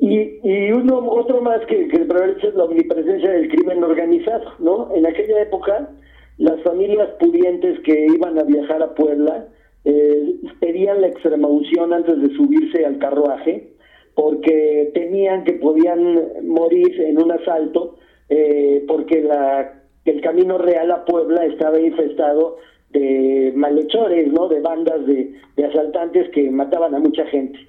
[0.01, 4.89] y, y uno otro más que, que es la omnipresencia del crimen organizado, ¿no?
[4.95, 5.91] En aquella época,
[6.39, 9.47] las familias pudientes que iban a viajar a Puebla,
[9.85, 13.73] eh, pedían la extrema unción antes de subirse al carruaje
[14.15, 17.97] porque temían que podían morir en un asalto
[18.29, 22.57] eh, porque la, el camino real a Puebla estaba infestado
[22.91, 24.47] de malhechores, ¿no?
[24.47, 27.59] de bandas de, de asaltantes que mataban a mucha gente.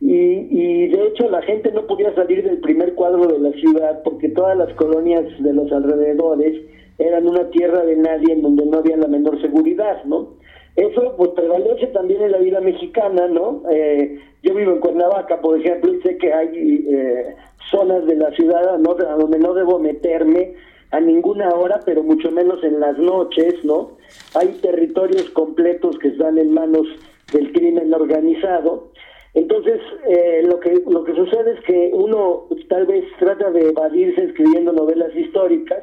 [0.00, 4.02] Y, y, de hecho la gente no podía salir del primer cuadro de la ciudad
[4.02, 6.60] porque todas las colonias de los alrededores
[6.98, 10.34] eran una tierra de nadie en donde no había la menor seguridad, ¿no?
[10.76, 13.62] Eso pues prevalece también en la vida mexicana, ¿no?
[13.70, 17.36] Eh, yo vivo en Cuernavaca, por ejemplo, y sé que hay eh,
[17.70, 18.92] zonas de la ciudad ¿no?
[18.92, 20.54] a donde no debo meterme
[20.90, 23.92] a ninguna hora, pero mucho menos en las noches, ¿no?
[24.34, 26.86] Hay territorios completos que están en manos
[27.32, 28.90] del crimen organizado.
[29.34, 34.24] Entonces, eh, lo que lo que sucede es que uno tal vez trata de evadirse
[34.24, 35.82] escribiendo novelas históricas,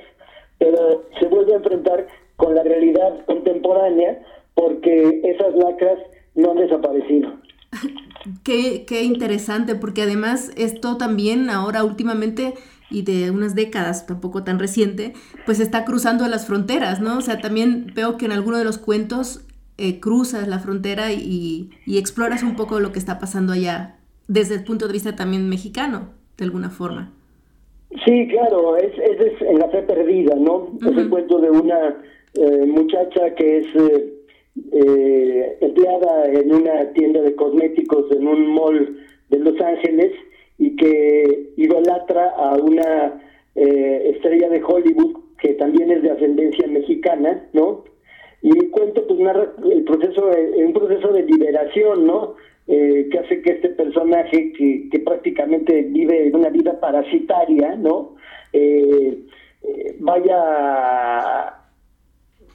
[0.59, 4.19] pero se vuelve a enfrentar con la realidad contemporánea
[4.59, 5.99] porque esas lacras
[6.35, 7.31] no han desaparecido.
[8.43, 12.55] Qué, qué interesante, porque además esto también ahora últimamente
[12.91, 15.13] y de unas décadas, tampoco tan reciente,
[15.45, 17.19] pues está cruzando las fronteras, ¿no?
[17.19, 19.45] O sea, también veo que en alguno de los cuentos
[19.77, 23.95] eh, cruzas la frontera y, y, exploras un poco lo que está pasando allá
[24.27, 27.13] desde el punto de vista también mexicano, de alguna forma.
[28.05, 30.73] Sí, claro, es, es, en la fe perdida, ¿no?
[30.81, 31.95] Es el cuento de una
[32.33, 33.67] eh, muchacha que es...
[33.75, 34.18] Eh,
[34.71, 38.97] eh, empleada en una tienda de cosméticos en un mall
[39.29, 40.11] de Los Ángeles
[40.57, 43.21] y que idolatra a una
[43.55, 47.83] eh, estrella de Hollywood que también es de ascendencia mexicana, ¿no?
[48.41, 52.35] Y el cuento pues narra el proceso, eh, un proceso de liberación, ¿no?
[52.67, 58.15] Eh, que hace que este personaje que, que prácticamente vive una vida parasitaria, ¿no?
[58.53, 59.17] Eh,
[59.99, 61.58] vaya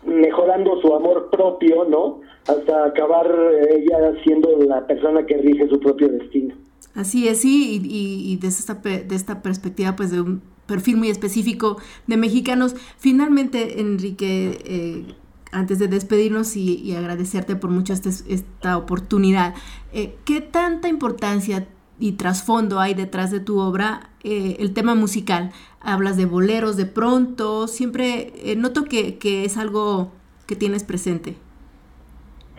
[0.06, 2.20] mejorando su amor propio, ¿no?
[2.46, 6.54] Hasta acabar eh, ella siendo la persona que rige su propio destino.
[6.94, 11.08] Así es, sí, y, y, desde esta, de esta perspectiva, pues de un perfil muy
[11.10, 12.76] específico de mexicanos.
[12.98, 15.14] Finalmente, Enrique, eh,
[15.52, 19.54] antes de despedirnos y, agradecerte por mucho este, esta oportunidad,
[19.92, 21.66] eh, ¿qué tanta importancia
[21.98, 25.50] y trasfondo hay detrás de tu obra el tema musical?
[25.80, 30.12] hablas de boleros de pronto, siempre eh, noto que, que es algo
[30.46, 31.34] que tienes presente.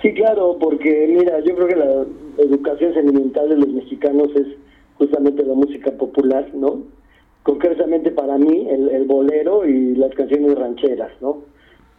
[0.02, 2.06] Sí, claro, porque mira, yo creo que la
[2.38, 4.46] educación sentimental de los mexicanos es
[5.00, 6.84] justamente la música popular, ¿no?
[7.46, 11.44] concretamente para mí el, bolero y las canciones rancheras, ¿no?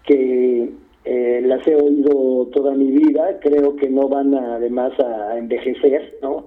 [0.05, 0.73] Que
[1.05, 6.47] eh, las he oído toda mi vida, creo que no van además a envejecer, ¿no?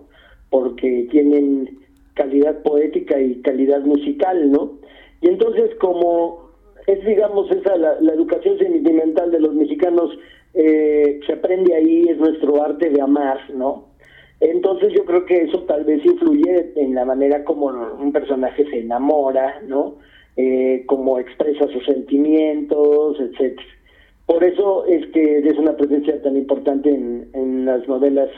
[0.49, 1.79] Porque tienen
[2.13, 4.79] calidad poética y calidad musical, ¿no?
[5.21, 6.49] Y entonces como
[6.88, 10.17] es, digamos, esa la, educación sentimental de los mexicanos
[10.53, 13.85] eh, se aprende ahí, es nuestro arte de amar, ¿no?
[14.39, 18.79] Entonces yo creo que eso tal vez influye en la manera como un personaje se
[18.79, 19.95] enamora, ¿no?
[20.35, 23.67] Eh, como expresa sus sentimientos, etcétera.
[24.25, 28.29] Por eso es que es una presencia tan importante en, en las novelas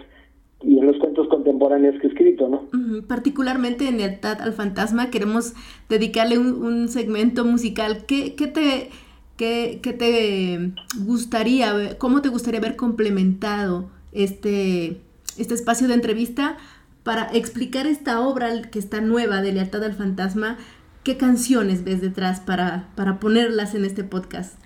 [0.64, 2.68] y en los cuentos contemporáneos que he escrito, ¿no?
[3.08, 5.54] Particularmente en el Tat al Fantasma queremos
[5.90, 8.06] dedicarle un, segmento musical.
[8.08, 8.90] ¿Qué, qué te,
[9.38, 10.72] qué, qué te
[11.06, 14.98] gustaría, cómo te gustaría haber complementado este,
[15.38, 16.58] este espacio de entrevista
[17.04, 20.58] para explicar esta obra que está nueva de Lealtad al Fantasma?
[21.04, 24.60] ¿Qué canciones ves detrás para, para ponerlas en este podcast?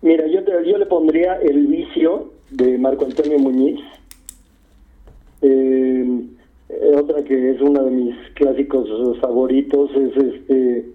[0.00, 3.78] Mira, yo, yo le pondría El vicio de Marco Antonio Muñiz
[5.42, 6.26] eh,
[6.94, 8.88] otra que es uno de mis clásicos
[9.20, 10.86] favoritos es este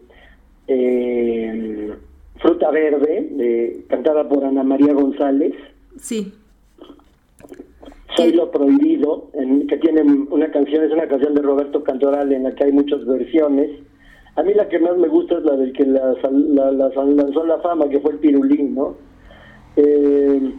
[0.68, 1.94] eh,
[2.40, 5.54] Fruta Verde, cantada por Ana María González.
[5.98, 6.34] Sí.
[8.16, 12.44] Soy lo prohibido, en, que tiene una canción, es una canción de Roberto Cantoral en
[12.44, 13.70] la que hay muchas versiones.
[14.36, 17.60] A mí la que más me gusta es la del que la, la, lanzó la
[17.60, 18.96] fama, que fue el Pirulín, ¿no?
[19.76, 20.52] Eh,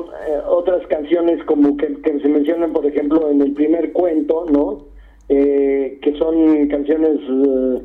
[0.00, 4.86] eh, otras canciones como que, se mencionan, por ejemplo, en el primer cuento, ¿no?
[5.28, 7.82] Eh, que son canciones eh,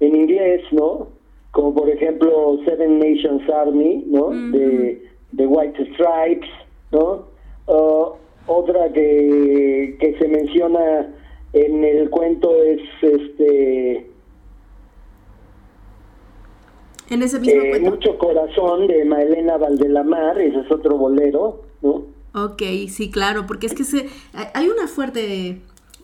[0.00, 1.08] en inglés, ¿no?
[1.52, 4.30] Como por ejemplo Seven Nations Army, ¿no?
[4.30, 6.48] De, de White Stripes,
[6.90, 7.30] ¿no?
[8.46, 11.14] otra que, que se menciona
[11.52, 14.11] en el cuento es este
[17.12, 22.06] en ese mismo eh, Mucho corazón de Maelena Valdelamar, ese es otro bolero, ¿no?
[22.34, 24.06] Ok, sí, claro, porque es que se,
[24.54, 25.58] hay una fuerte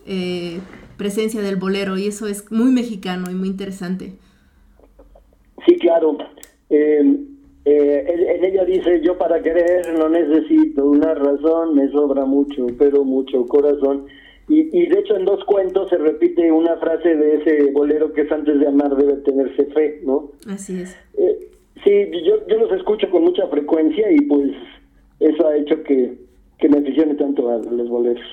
[0.05, 0.59] eh,
[0.97, 4.13] presencia del bolero y eso es muy mexicano y muy interesante.
[5.65, 6.17] Sí, claro.
[6.69, 7.25] Eh,
[7.65, 13.45] en ella dice, yo para querer no necesito una razón, me sobra mucho, pero mucho
[13.47, 14.05] corazón.
[14.49, 18.21] Y, y, de hecho en dos cuentos se repite una frase de ese bolero que
[18.21, 20.31] es antes de amar debe tenerse fe, ¿no?
[20.47, 20.97] Así es.
[21.17, 21.51] Eh,
[21.83, 24.51] sí, yo, yo los escucho con mucha frecuencia y pues
[25.19, 26.17] eso ha hecho que,
[26.57, 28.25] que me aficione tanto a los boleros.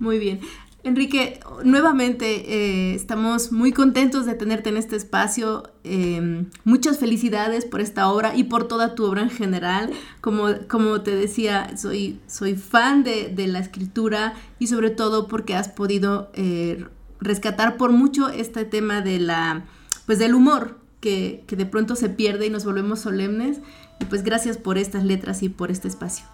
[0.00, 0.40] Muy bien.
[0.86, 5.64] Enrique, nuevamente eh, estamos muy contentos de tenerte en este espacio.
[5.82, 9.90] Em, muchas felicidades por esta obra y por toda tu obra en general.
[10.20, 15.68] Como, como te decía, soy, soy fan de, la escritura y sobre todo porque has
[15.68, 16.84] podido eh,
[17.20, 19.64] rescatar por mucho este tema de la,
[20.06, 23.58] pues del humor que, que de pronto se pierde y nos volvemos solemnes.
[23.98, 26.26] Y pues gracias por estas letras y por este espacio.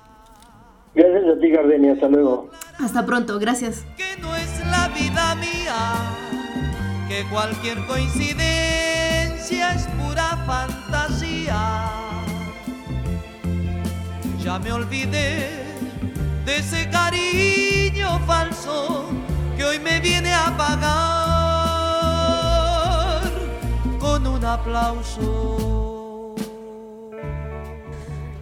[0.95, 1.93] Gracias a ti, Gardenia.
[1.93, 2.51] Hasta luego.
[2.79, 3.39] Hasta pronto.
[3.39, 3.87] Gracias.
[4.93, 5.95] Vida mía,
[7.09, 11.91] que cualquier coincidencia es pura fantasía.
[14.43, 15.65] Ya me olvidé
[16.45, 19.07] de ese cariño falso
[19.57, 20.83] que hoy me viene a pagar
[23.99, 25.82] con un aplauso.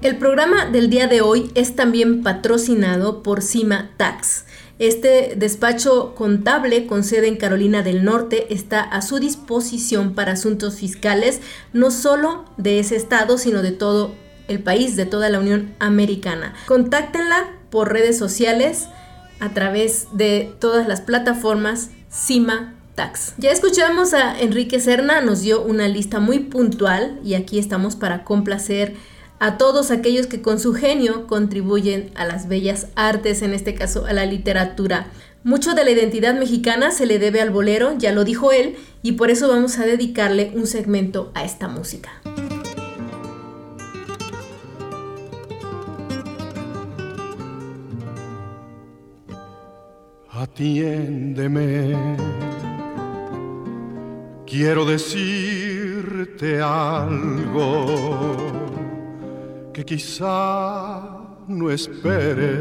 [0.02, 4.46] El programa del día de hoy es también patrocinado por Cima Tax.
[4.78, 10.76] Este despacho contable con sede en Carolina del Norte está a su disposición para asuntos
[10.76, 11.42] fiscales,
[11.74, 14.14] no solo de ese estado, sino de todo
[14.48, 16.54] el país, de toda la Unión Americana.
[16.66, 18.88] Contáctenla por redes sociales
[19.38, 23.34] a través de todas las plataformas Cima Tax.
[23.36, 28.24] Ya escuchamos a Enrique Serna, nos dio una lista muy puntual y aquí estamos para
[28.24, 28.94] complacer
[29.40, 34.04] a todos aquellos que con su genio contribuyen a las bellas artes, en este caso
[34.04, 35.06] a la literatura.
[35.42, 39.12] Mucho de la identidad mexicana se le debe al bolero, ya lo dijo él, y
[39.12, 42.20] por eso vamos a dedicarle un segmento a esta música.
[50.30, 51.96] Atiéndeme,
[54.46, 58.59] quiero decirte algo
[59.80, 61.00] que quizá
[61.48, 62.58] no espere,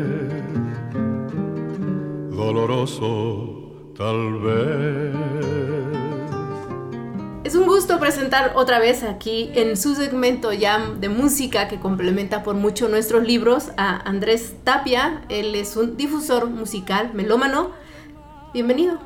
[2.31, 5.15] doloroso tal vez.
[7.43, 12.41] Es un gusto presentar otra vez aquí en su segmento ya de música que complementa
[12.41, 15.23] por mucho nuestros libros a Andrés Tapia.
[15.27, 17.71] Él es un difusor musical melómano.
[18.53, 18.97] Bienvenido.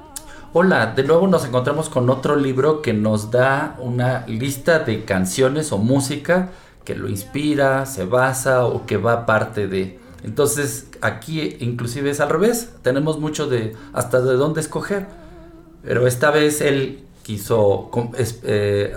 [0.55, 5.71] Hola, de nuevo nos encontramos con otro libro que nos da una lista de canciones
[5.71, 6.51] o música
[6.83, 9.99] que lo inspira, se basa o que va parte de.
[10.23, 15.07] Entonces aquí inclusive es al revés, tenemos mucho de hasta de dónde escoger.
[15.83, 17.89] Pero esta vez él quiso,
[18.43, 18.95] eh,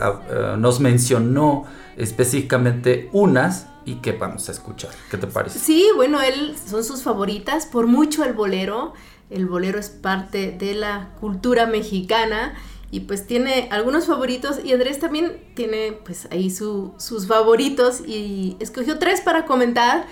[0.59, 1.65] nos mencionó
[1.97, 4.91] específicamente unas y que vamos a escuchar.
[5.11, 5.59] ¿Qué te parece?
[5.59, 8.93] Sí, bueno, él son sus favoritas, por mucho el bolero.
[9.31, 12.55] El bolero es parte de la cultura mexicana
[12.91, 18.99] y pues tiene algunos favoritos y Andrés también tiene pues ahí sus favoritos y escogió
[18.99, 20.07] tres para comentar.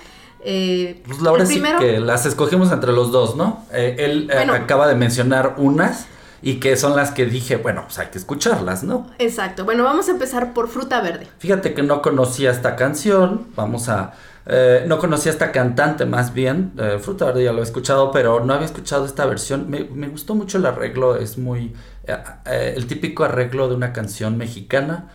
[0.47, 3.65] Eh, pues la verdad sí que las escogimos entre los dos, ¿no?
[3.73, 6.07] Eh, él eh, acaba de mencionar unas
[6.45, 9.07] y que son las que dije, bueno, pues hay que escucharlas, ¿no?
[9.19, 9.65] Exacto.
[9.65, 11.27] Bueno, vamos a empezar por Fruta Verde.
[11.39, 14.13] Fíjate que no conocía esta canción, vamos a...
[14.47, 18.45] Eh, no conocía esta cantante más bien, eh, Fruta Verde ya lo he escuchado, pero
[18.45, 19.71] no había escuchado esta versión.
[19.71, 21.75] Me, gustó mucho el arreglo, es muy...
[22.07, 25.11] Eh, el típico arreglo de una canción mexicana.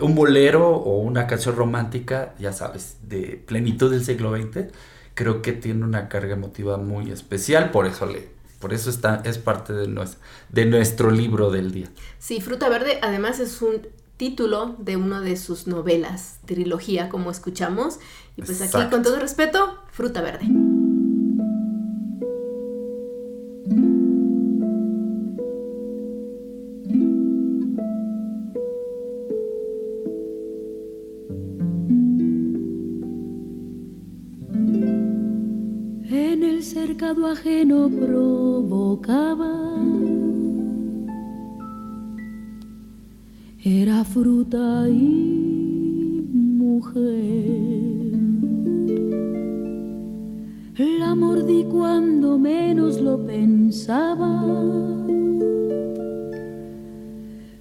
[0.00, 4.72] un bolero o una canción romántica, ya sabes, de plenitud del siglo XX,
[5.14, 8.28] creo que tiene una carga emotiva muy especial, por eso le,
[8.60, 11.90] por eso está, es parte de nuestro, de nuestro libro del día.
[12.18, 17.98] Sí, Fruta Verde además es un título de una de sus novelas, trilogía, como escuchamos.
[18.36, 20.46] Y pues aquí, con todo respeto, Fruta Verde.
[36.64, 39.52] Cercado ajeno provocaba.
[43.62, 47.44] Era fruta y mujer.
[50.98, 54.42] La mordí cuando menos lo pensaba,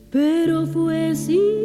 [0.09, 1.62] pero fue así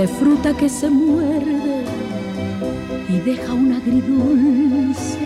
[0.00, 1.84] de fruta que se muerde
[3.10, 5.18] y deja un agridulce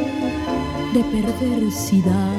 [0.92, 2.32] de perversidad.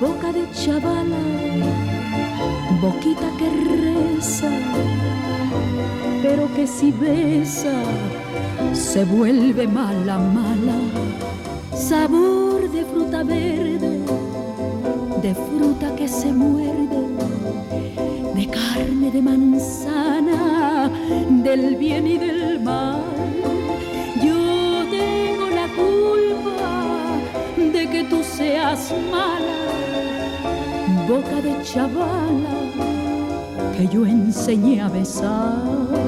[0.00, 1.24] Boca de chavala,
[2.80, 3.48] boquita que
[3.84, 4.50] reza,
[6.22, 7.74] pero que si besa
[8.72, 10.78] se vuelve mala, mala.
[11.74, 14.00] Sabor de fruta verde,
[15.20, 16.70] de fruta que se muerde
[17.18, 17.19] de
[18.74, 20.90] carne de manzana,
[21.42, 23.02] del bien y del mal.
[24.22, 29.60] Yo tengo la culpa de que tú seas mala,
[31.08, 32.56] boca de chavala
[33.76, 35.99] que yo enseñé a besar.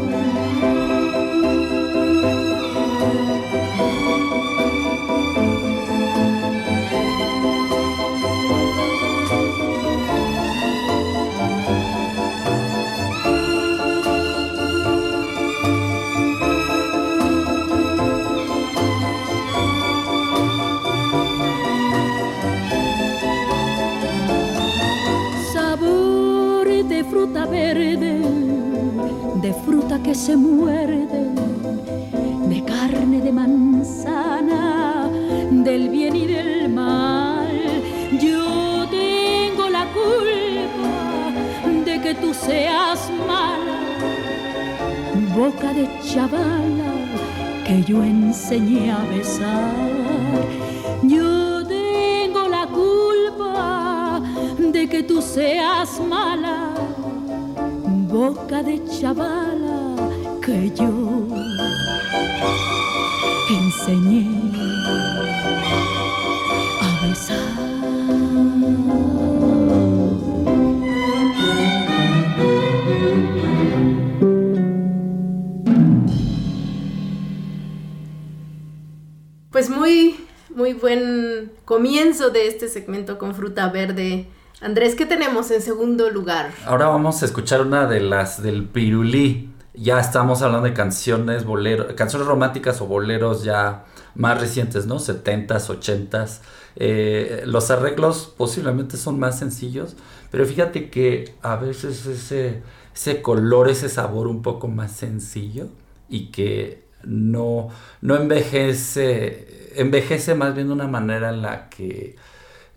[82.12, 84.26] De este segmento con fruta verde
[84.60, 86.52] Andrés, ¿qué tenemos en segundo lugar?
[86.66, 89.50] Ahora vamos a escuchar una de las del Pirulí.
[89.72, 94.98] Ya estamos hablando de canciones, boleros, canciones románticas o boleros ya más recientes, ¿no?
[94.98, 96.40] 70s, 80s.
[96.76, 99.96] Eh, los arreglos posiblemente son más sencillos,
[100.30, 102.62] pero fíjate que a veces ese,
[102.94, 105.68] ese color, ese sabor un poco más sencillo
[106.10, 107.68] y que no,
[108.02, 112.16] no envejece, envejece más bien de una manera en la que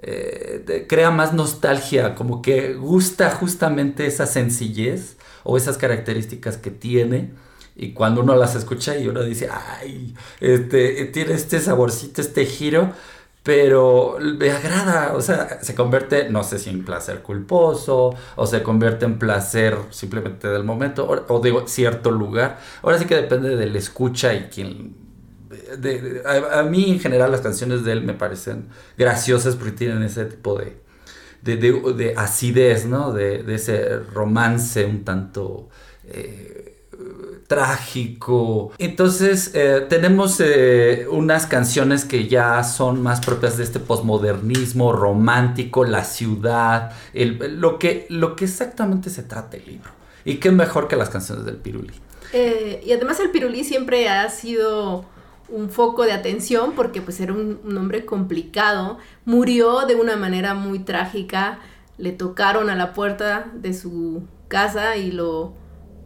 [0.01, 7.31] eh, crea más nostalgia, como que gusta justamente esa sencillez o esas características que tiene.
[7.75, 12.93] Y cuando uno las escucha y uno dice, ay, este, tiene este saborcito, este giro,
[13.43, 18.63] pero me agrada, o sea, se convierte, no sé si en placer culposo, o se
[18.63, 22.59] convierte en placer simplemente del momento, o, o de cierto lugar.
[22.81, 25.04] Ahora sí que depende del escucha y quien...
[25.77, 30.25] de- a, mí en general las canciones de él me parecen graciosas porque tienen ese
[30.25, 30.77] tipo de,
[31.41, 33.11] de, de- de acidez, ¿no?
[33.13, 35.69] De, ese romance un tanto...
[36.07, 36.61] eh,
[37.47, 38.71] trágico.
[38.79, 45.85] Entonces eh, tenemos eh, unas canciones que ya son más propias de este posmodernismo romántico,
[45.85, 49.91] la ciudad, el- lo, que, lo que exactamente se trata el libro.
[50.25, 51.93] Y qué mejor que las canciones del Piruli.
[52.83, 55.05] Y además el pirulí siempre ha sido
[55.49, 58.97] un foco de atención porque pues era un, hombre complicado.
[59.25, 61.59] Murió de una manera muy trágica.
[61.97, 65.53] Le tocaron a la puerta de su casa y lo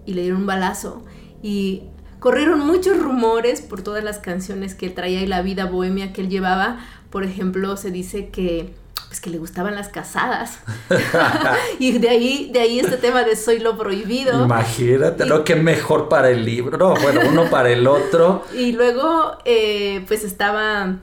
[0.06, 1.04] y le dieron un balazo.
[1.42, 1.84] Y
[2.20, 6.22] corrieron muchos rumores por todas las canciones que él traía y la vida bohemia que
[6.22, 6.80] él llevaba.
[7.10, 8.74] Por ejemplo, se dice que
[9.08, 10.60] pues que le gustaban las casadas.
[11.80, 14.44] y de ahí, de ahí este tema de soy lo prohibido.
[14.46, 15.44] Imagínate, Y- ¿no?
[15.44, 16.78] Qué mejor para el libro.
[16.78, 18.44] No, bueno, uno para el otro.
[18.54, 20.98] Y luego, eh, pues estaba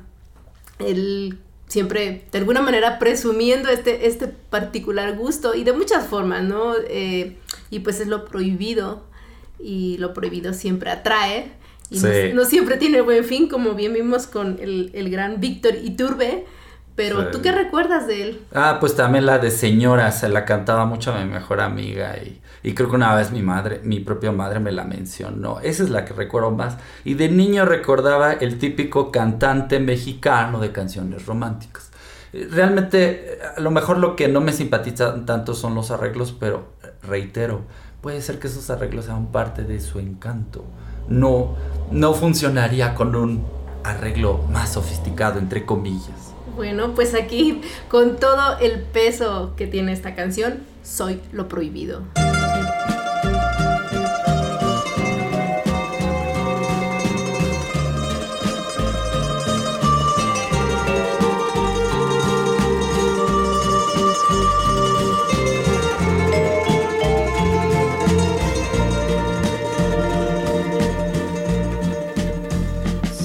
[0.79, 1.39] él
[1.69, 6.75] siempre, de alguna manera, presumiendo este, este particular gusto y de muchas formas, ¿no?
[6.89, 7.39] Eh,
[7.71, 9.05] y pues es lo prohibido
[9.59, 11.51] y lo prohibido siempre atrae
[11.91, 15.75] y no- no, siempre tiene buen fin, como bien vimos con el, el gran Víctor
[15.77, 16.45] Iturbe.
[16.97, 17.27] Pero, Sí.
[17.33, 18.41] ¿tú qué recuerdas de él?
[18.55, 22.41] Ah, pues también la de señora, se la cantaba mucho a mi mejor amiga y,
[22.63, 25.61] y creo que una vez mi madre, mi propia madre me la mencionó.
[25.61, 26.79] Esa es la que recuerdo más.
[27.05, 31.91] Y de niño recordaba el típico cantante mexicano de canciones románticas.
[32.33, 36.73] Eh, Realmente, a lo mejor lo que no me simpatiza tanto son los arreglos, pero
[37.03, 37.61] reitero,
[38.01, 40.65] puede ser que esos arreglos sean parte de su encanto.
[41.09, 41.57] No,
[41.91, 43.45] no funcionaría con un
[43.85, 46.26] arreglo más sofisticado, entre comillas.
[46.57, 52.01] Bueno, pues aquí, con todo el peso que tiene esta canción, soy lo prohibido.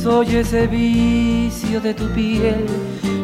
[0.04, 2.91] Soy ese vicio de tu piel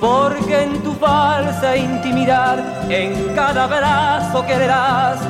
[0.00, 5.20] Porque en tu falsa intimidad, en cada abrazo que le das,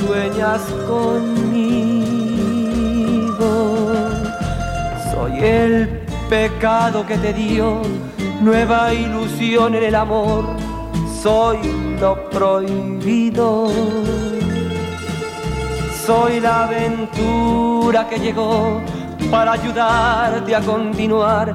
[0.00, 1.70] sueñas conmigo.
[5.12, 5.88] Soy el
[6.28, 7.82] pecado que te dio
[8.40, 10.44] nueva ilusión en el amor.
[11.22, 11.58] Soy
[12.00, 13.68] lo prohibido.
[16.04, 18.80] Soy la aventura que llegó
[19.30, 21.54] para ayudarte a continuar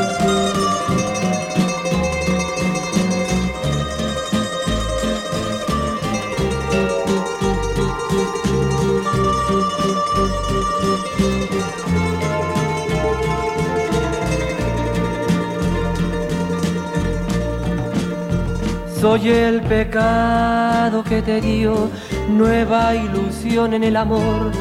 [19.01, 21.89] Soy el pecado que te dio
[22.29, 24.51] nueva ilusión en el amor.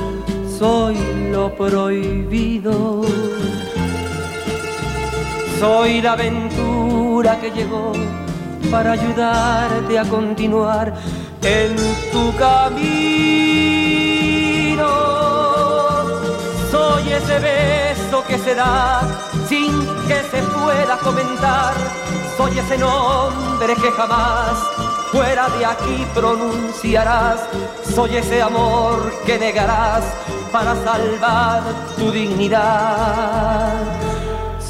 [0.59, 0.97] Soy
[1.31, 3.03] lo prohibido.
[5.59, 7.93] Soy la aventura que llegó
[8.71, 10.95] para ayudarte a continuar
[11.43, 11.77] en
[12.11, 12.89] tu camino.
[16.71, 19.03] Soy ese beso que se da
[22.37, 24.59] Soy ese nombre que jamás
[25.11, 27.41] fuera de aquí pronunciarás.
[27.95, 30.05] Soy ese amor que negarás
[30.53, 31.63] para salvar
[31.97, 33.75] tu dignidad.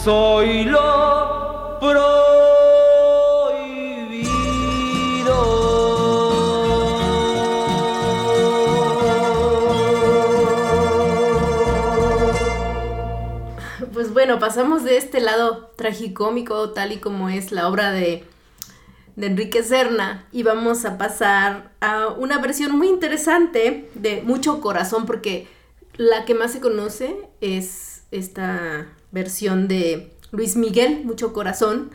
[0.05, 2.40] Soy lo Pues
[14.21, 18.23] bueno, pasamos de este lado tragicómico, tal y como es la obra de,
[19.17, 25.07] de Enrique Serna, y vamos a pasar a una versión muy interesante de Mucho Corazón,
[25.07, 25.49] porque
[25.97, 31.91] la que más se conoce es esta versión de Luis Miguel, Mucho Corazón,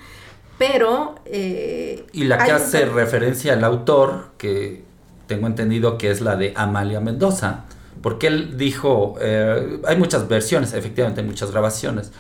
[0.57, 1.19] pero...
[1.26, 4.82] eh, Y la que hace referencia al autor, que
[5.28, 7.65] tengo entendido que es la de Amalia Mendoza,
[8.05, 12.11] porque él dijo, eh, hay muchas versiones, efectivamente hay muchas grabaciones.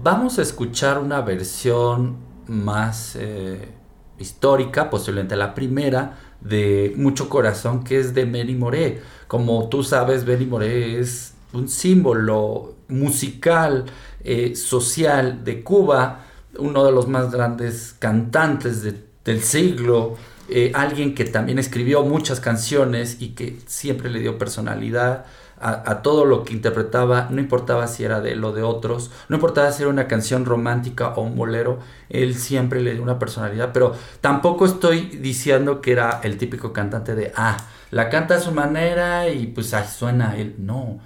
[0.00, 3.68] Vamos a escuchar una versión más eh,
[4.16, 9.02] histórica, posiblemente la primera, de Mucho Corazón, que es de Benny Moré.
[9.26, 13.86] Como tú sabes, Benny Moré es un símbolo musical,
[14.22, 16.26] eh, social de Cuba,
[16.60, 20.14] uno de los más grandes cantantes de- del siglo,
[20.48, 25.24] eh, alguien que también escribió muchas canciones y que siempre le dio personalidad
[25.60, 29.36] a, todo lo que interpretaba, no importaba si era de él o de otros, no
[29.36, 31.78] importaba si era una canción romántica o un bolero,
[32.10, 37.14] él siempre le dio una personalidad, pero tampoco estoy diciendo que era el típico cantante
[37.14, 37.56] de, ah,
[37.90, 41.00] la canta a su manera y pues ahí suena él, no,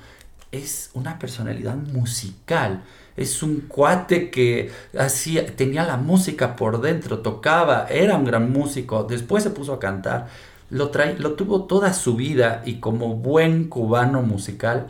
[0.52, 2.82] es una personalidad musical.
[3.16, 9.02] Es un cuate que hacía, tenía la música por dentro, tocaba, era un gran músico,
[9.04, 10.28] después se puso a cantar,
[10.70, 14.86] lo, lo tuvo toda su vida y como buen cubano musical,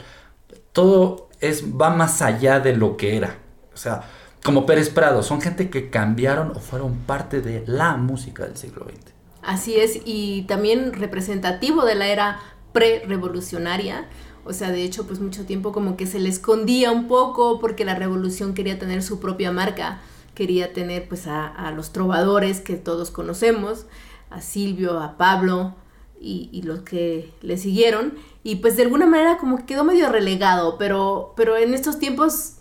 [0.72, 3.38] todo es, va más allá de lo que era.
[3.72, 4.02] O sea,
[4.44, 8.84] como Pérez Prado, son gente que cambiaron o fueron parte de la música del siglo
[8.84, 9.12] XX.
[9.42, 12.40] Así es, y también representativo de la era
[12.72, 14.06] pre-revolucionaria.
[14.48, 17.84] O sea, de hecho, pues mucho tiempo como que se le escondía un poco porque
[17.84, 20.00] la revolución quería tener su propia marca,
[20.34, 23.86] quería tener pues a, a los trovadores que todos conocemos,
[24.30, 25.74] a Silvio, a Pablo
[26.20, 28.14] y, los que le siguieron.
[28.42, 32.56] Y pues de alguna manera como que quedó medio relegado, pero, pero en estos tiempos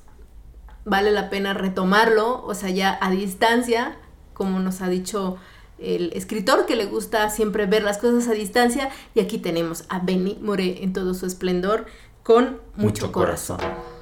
[0.86, 3.98] vale la pena retomarlo, o sea, ya a distancia,
[4.34, 5.38] como nos ha dicho
[5.80, 10.00] el escritor que le gusta siempre ver las cosas a distancia, y aquí tenemos a
[10.00, 11.86] Benny Moré en todo su esplendor
[12.24, 13.58] con mucho, Mucho corazón.
[13.58, 13.98] corazón.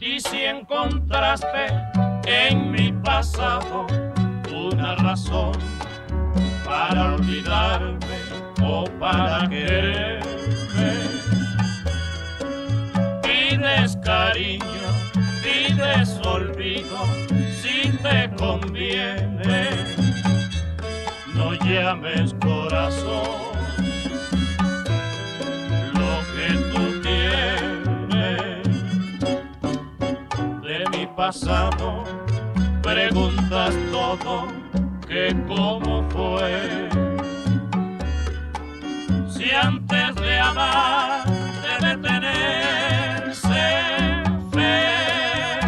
[0.00, 1.66] Y si encontraste
[2.26, 3.86] en mi pasado
[4.94, 5.52] razón
[6.64, 8.18] para olvidarme
[8.62, 10.26] o para quererme,
[13.22, 14.88] pides cariño,
[15.42, 16.98] pides olvido,
[17.60, 19.70] si te conviene,
[21.34, 23.56] no llames corazón
[25.94, 28.62] lo que tú tienes.
[30.62, 32.04] De mi pasado,
[32.82, 34.55] preguntas todo
[35.06, 36.88] que cómo fue.
[39.28, 41.24] Si antes de amar
[41.80, 43.44] debe tenerse
[44.52, 45.60] fe,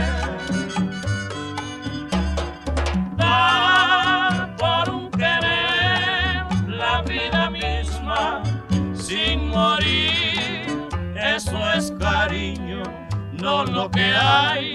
[3.17, 8.43] dar por un querer la vida misma
[8.95, 12.83] sin morir, eso es cariño,
[13.33, 14.68] no lo que hay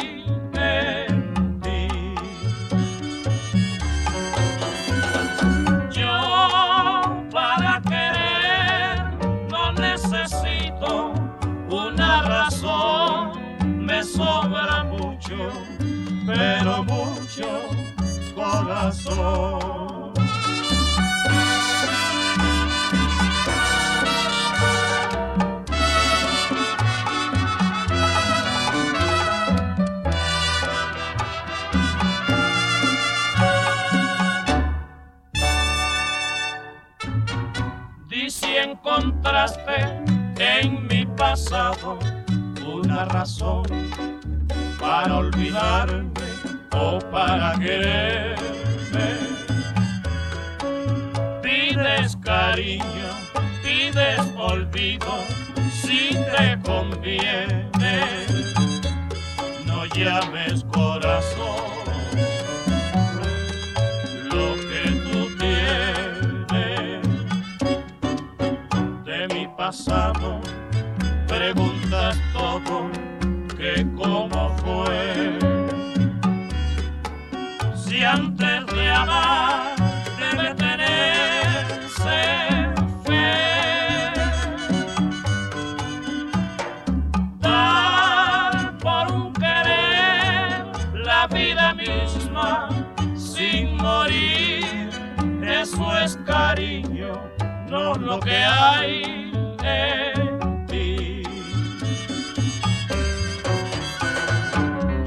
[19.15, 19.63] corazón.
[38.85, 40.03] Encontraste
[40.39, 41.97] en mi pasado
[42.65, 43.63] una razón
[44.79, 46.11] para olvidarme
[46.71, 48.62] o para quererme.
[52.23, 53.09] Cariño,
[53.63, 55.13] pides olvido,
[55.69, 57.65] si te conviene.
[59.65, 61.83] No llames corazón.
[64.31, 67.01] Lo que tú tienes
[69.05, 70.41] de mi pasado,
[71.27, 72.89] preguntas todo
[73.57, 75.37] que cómo fue.
[77.75, 79.62] Si antes de amar
[95.73, 97.13] eso es cariño,
[97.67, 99.31] no lo que hay
[99.63, 101.23] en ti.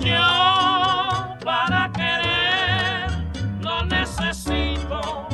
[0.01, 3.11] Yo para querer
[3.61, 5.29] no necesito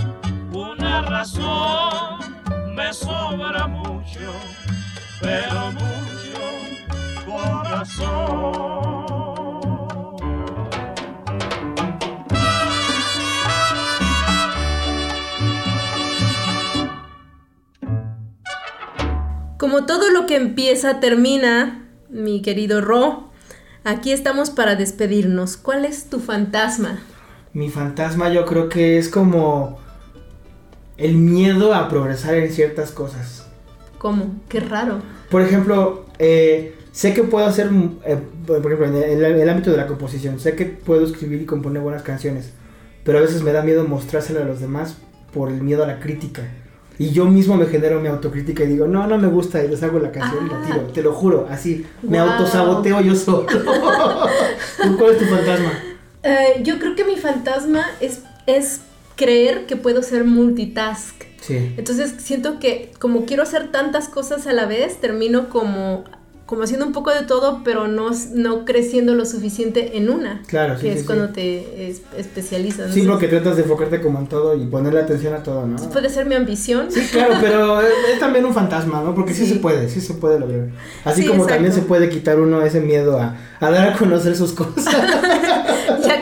[0.52, 2.18] una razón,
[2.74, 4.32] me sobra mucho,
[5.20, 8.81] pero mucho corazón.
[19.62, 23.28] Como todo lo que empieza termina, mi querido Ro,
[23.84, 25.56] aquí estamos para despedirnos.
[25.56, 26.98] ¿Cuál es tu fantasma?
[27.52, 29.78] Mi fantasma yo creo que es como
[30.96, 33.46] el miedo a progresar en ciertas cosas.
[33.98, 34.34] ¿Cómo?
[34.48, 35.00] Qué raro.
[35.30, 37.70] Por ejemplo, eh, sé que puedo hacer,
[38.04, 41.40] eh, por ejemplo, en el, en el ámbito de la composición, sé que puedo escribir
[41.40, 42.50] y componer buenas canciones,
[43.04, 44.96] pero a veces me da miedo mostrárselo a los demás
[45.32, 46.42] por el miedo a la crítica.
[46.98, 49.82] Y yo mismo me genero mi autocrítica y digo, no, no me gusta, y les
[49.82, 50.62] hago la canción y la Ah.
[50.66, 52.30] tiro, te lo juro, así, me Wow.
[52.32, 53.46] autosaboteo yo solo.
[54.82, 55.72] ¿Tú ¿Cuál es tu fantasma?
[56.22, 58.80] Eh, yo creo que mi fantasma es, es
[59.16, 61.14] creer que puedo ser multitask.
[61.40, 61.74] Sí.
[61.76, 66.04] Entonces siento que como quiero hacer tantas cosas a la vez, termino como,
[66.52, 70.42] como haciendo un poco de todo, pero no, no creciendo lo suficiente en una.
[70.46, 71.06] Claro, sí, Que sí, es sí.
[71.06, 72.92] cuando te es- especializas.
[72.92, 75.76] Sí, Entonces, porque tratas de enfocarte como en todo y ponerle atención a todo, ¿no?
[75.88, 76.92] Puede ser mi ambición.
[76.92, 79.14] Sí, claro, pero es, es también un fantasma, ¿no?
[79.14, 79.54] Porque sí, Sí.
[79.54, 80.66] se puede, sí se puede lograr.
[81.06, 81.54] Así Sí, como exacto.
[81.54, 84.84] también se puede quitar uno ese miedo a, a dar a conocer sus cosas.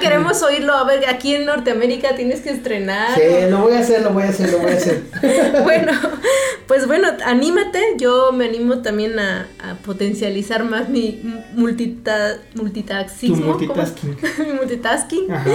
[0.01, 0.75] queremos oírlo.
[0.75, 3.15] A ver, aquí en Norteamérica tienes que estrenar.
[3.15, 5.03] Sí, lo voy a hacer, lo voy a hacer, lo voy a hacer.
[5.63, 5.93] bueno,
[6.67, 7.81] pues bueno, anímate.
[7.99, 11.23] Yo me animo también a, a potencializar más mi
[11.53, 13.33] multita, multitasking.
[13.39, 15.31] mi multitasking.
[15.31, 15.51] Ajá.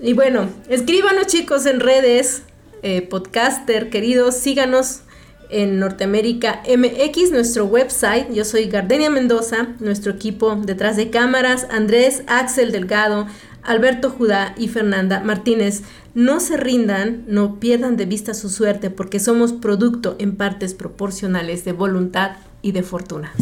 [0.00, 2.42] Y bueno, escríbanos chicos en redes,
[2.82, 5.03] eh, podcaster queridos, síganos
[5.50, 8.32] en Norteamérica MX, nuestro website.
[8.32, 13.26] Yo soy Gardenia Mendoza, nuestro equipo detrás de cámaras, Andrés Axel Delgado,
[13.62, 15.82] Alberto Judá y Fernanda Martínez.
[16.14, 21.64] No se rindan, no pierdan de vista su suerte porque somos producto en partes proporcionales
[21.64, 22.32] de voluntad
[22.62, 23.32] y de fortuna.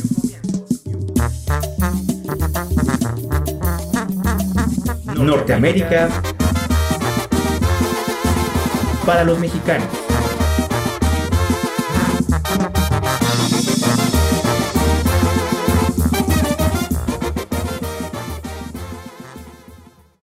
[5.16, 6.08] Norteamérica
[9.04, 10.01] para los mexicanos.